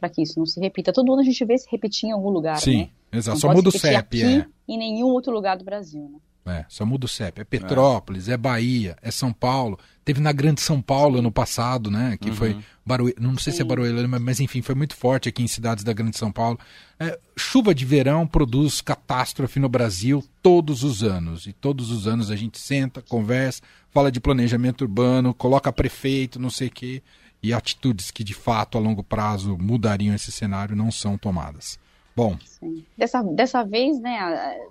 para 0.00 0.08
que 0.08 0.22
isso 0.22 0.38
não 0.38 0.46
se 0.46 0.58
repita. 0.58 0.92
Todo 0.92 1.12
ano 1.12 1.20
a 1.20 1.24
gente 1.24 1.44
vê 1.44 1.56
se 1.58 1.68
repetir 1.70 2.08
em 2.08 2.12
algum 2.12 2.30
lugar, 2.30 2.58
Sim, 2.58 2.78
né? 3.12 3.18
exato. 3.18 3.36
Não 3.36 3.40
Só 3.40 3.52
muda 3.52 3.68
o 3.68 3.72
CEP, 3.72 3.94
aqui 3.96 4.22
é. 4.24 4.46
em 4.66 4.78
nenhum 4.78 5.08
outro 5.08 5.30
lugar 5.32 5.56
do 5.58 5.64
Brasil, 5.64 6.08
né? 6.10 6.18
É, 6.46 6.64
só 6.68 6.86
muda 6.86 7.04
o 7.04 7.08
CEP. 7.08 7.42
É 7.42 7.44
Petrópolis, 7.44 8.28
é. 8.28 8.36
Bahia, 8.36 8.96
é 9.02 9.10
São 9.10 9.32
Paulo. 9.32 9.78
Teve 10.04 10.20
na 10.20 10.32
Grande 10.32 10.60
São 10.62 10.80
Paulo 10.80 11.18
ano 11.18 11.30
passado, 11.30 11.90
né? 11.90 12.16
Que 12.18 12.30
Uhum. 12.30 12.34
foi 12.34 12.56
Barueri. 12.84 13.14
Não 13.20 13.36
sei 13.36 13.52
se 13.52 13.60
é 13.60 13.62
Sim. 13.62 13.68
Barueri, 13.68 14.08
mas, 14.08 14.20
mas 14.20 14.40
enfim, 14.40 14.62
foi 14.62 14.74
muito 14.74 14.96
forte 14.96 15.28
aqui 15.28 15.42
em 15.42 15.46
cidades 15.46 15.84
da 15.84 15.92
Grande 15.92 16.16
São 16.16 16.32
Paulo. 16.32 16.58
É, 16.98 17.18
chuva 17.36 17.74
de 17.74 17.84
verão 17.84 18.26
produz 18.26 18.80
catástrofe 18.80 19.60
no 19.60 19.68
Brasil 19.68 20.24
todos 20.42 20.82
os 20.82 21.02
anos. 21.04 21.46
E 21.46 21.52
todos 21.52 21.90
os 21.90 22.08
anos 22.08 22.30
a 22.30 22.36
gente 22.36 22.58
senta, 22.58 23.02
conversa, 23.02 23.60
fala 23.90 24.10
de 24.10 24.18
planejamento 24.18 24.80
urbano, 24.80 25.34
coloca 25.34 25.70
prefeito, 25.70 26.40
não 26.40 26.50
sei 26.50 26.68
o 26.68 26.72
quê. 26.72 27.02
E 27.42 27.52
atitudes 27.52 28.10
que 28.10 28.22
de 28.22 28.34
fato 28.34 28.76
a 28.76 28.80
longo 28.80 29.02
prazo 29.02 29.56
mudariam 29.58 30.14
esse 30.14 30.30
cenário 30.30 30.76
não 30.76 30.90
são 30.90 31.16
tomadas. 31.16 31.78
Bom, 32.14 32.36
Sim. 32.44 32.84
Dessa, 32.96 33.22
dessa 33.22 33.64
vez, 33.64 33.98
né, 34.00 34.18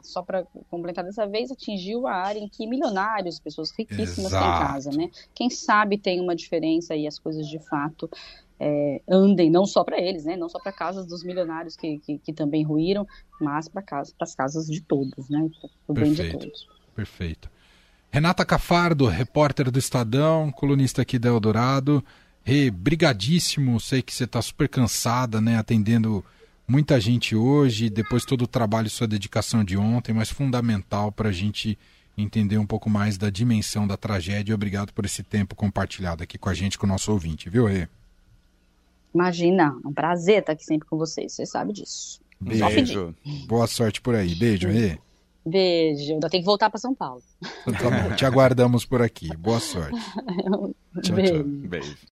só 0.03 0.21
para 0.21 0.45
completar, 0.69 1.03
dessa 1.03 1.25
vez 1.25 1.49
atingiu 1.49 2.05
a 2.05 2.13
área 2.13 2.39
em 2.39 2.47
que 2.47 2.67
milionários, 2.67 3.39
pessoas 3.39 3.71
riquíssimas 3.71 4.32
têm 4.32 4.39
Exato. 4.39 4.67
casa, 4.67 4.91
né? 4.91 5.10
Quem 5.34 5.49
sabe 5.49 5.97
tem 5.97 6.19
uma 6.19 6.36
diferença 6.36 6.95
e 6.95 7.08
as 7.08 7.17
coisas 7.17 7.47
de 7.47 7.58
fato 7.58 8.10
é, 8.60 9.01
andem, 9.10 9.49
não 9.49 9.65
só 9.65 9.84
para 9.84 9.99
eles, 9.99 10.25
né? 10.25 10.36
Não 10.36 10.49
só 10.49 10.60
para 10.60 10.71
casas 10.71 11.08
dos 11.08 11.23
milionários 11.23 11.75
que, 11.75 11.97
que, 11.99 12.19
que 12.19 12.34
também 12.34 12.63
ruíram, 12.63 13.08
mas 13.39 13.67
para 13.69 13.82
casa, 13.82 14.13
as 14.19 14.36
casas 14.36 14.67
de 14.67 14.82
todos, 14.82 15.29
né? 15.29 15.49
Para 15.60 15.69
o 15.88 15.93
bem 15.93 16.13
de 16.13 16.32
todos. 16.32 16.67
Perfeito. 16.93 17.49
Renata 18.12 18.43
Cafardo, 18.43 19.05
repórter 19.05 19.71
do 19.71 19.79
Estadão, 19.79 20.51
colunista 20.51 21.01
aqui 21.01 21.17
da 21.17 21.29
Eldorado. 21.29 22.03
Rê, 22.50 22.72
brigadíssimo. 22.72 23.80
Sei 23.80 24.02
que 24.02 24.12
você 24.12 24.24
está 24.24 24.42
super 24.42 24.68
cansada, 24.68 25.40
né? 25.40 25.58
Atendendo 25.58 26.26
muita 26.68 27.00
gente 27.00 27.36
hoje, 27.36 27.92
depois 27.92 28.26
todo 28.26 28.42
o 28.42 28.48
trabalho 28.48 28.88
e 28.88 28.90
sua 28.90 29.08
dedicação 29.08 29.64
de 29.64 29.78
ontem, 29.78 30.14
mas 30.14 30.32
fundamental 30.32 31.12
para 31.12 31.30
a 31.30 31.32
gente 31.32 31.78
entender 32.18 32.58
um 32.58 32.66
pouco 32.66 32.90
mais 32.90 33.20
da 33.20 33.30
dimensão 33.30 33.86
da 33.86 33.96
tragédia. 33.96 34.56
Obrigado 34.56 34.92
por 34.94 35.06
esse 35.06 35.22
tempo 35.22 35.56
compartilhado 35.56 36.24
aqui 36.24 36.40
com 36.40 36.50
a 36.50 36.54
gente, 36.56 36.76
com 36.76 36.88
o 36.88 36.90
nosso 36.90 37.12
ouvinte, 37.12 37.52
viu, 37.52 37.68
Rê? 37.68 37.88
Imagina, 39.14 39.76
é 39.84 39.88
um 39.88 39.94
prazer 39.94 40.40
estar 40.40 40.54
aqui 40.54 40.66
sempre 40.66 40.88
com 40.88 40.98
vocês, 40.98 41.34
você 41.34 41.46
sabe 41.46 41.72
disso. 41.72 42.20
Beijo. 42.42 43.16
Boa 43.48 43.68
sorte 43.68 44.02
por 44.02 44.16
aí. 44.16 44.34
Beijo, 44.34 44.68
Rê. 44.70 44.98
Beijo, 45.46 46.14
ainda 46.14 46.30
tenho 46.30 46.44
que 46.44 46.48
voltar 46.48 46.70
para 46.70 46.80
São 46.80 46.94
Paulo. 46.94 47.22
Então, 47.68 47.90
tá 47.90 48.10
bom. 48.10 48.16
Te 48.16 48.26
aguardamos 48.26 48.86
por 48.86 49.02
aqui. 49.02 49.36
Boa 49.38 49.60
sorte. 49.60 50.00
Tchau, 51.02 51.16
Beijo. 51.16 51.34
tchau. 51.34 51.44
Beijo. 51.44 51.98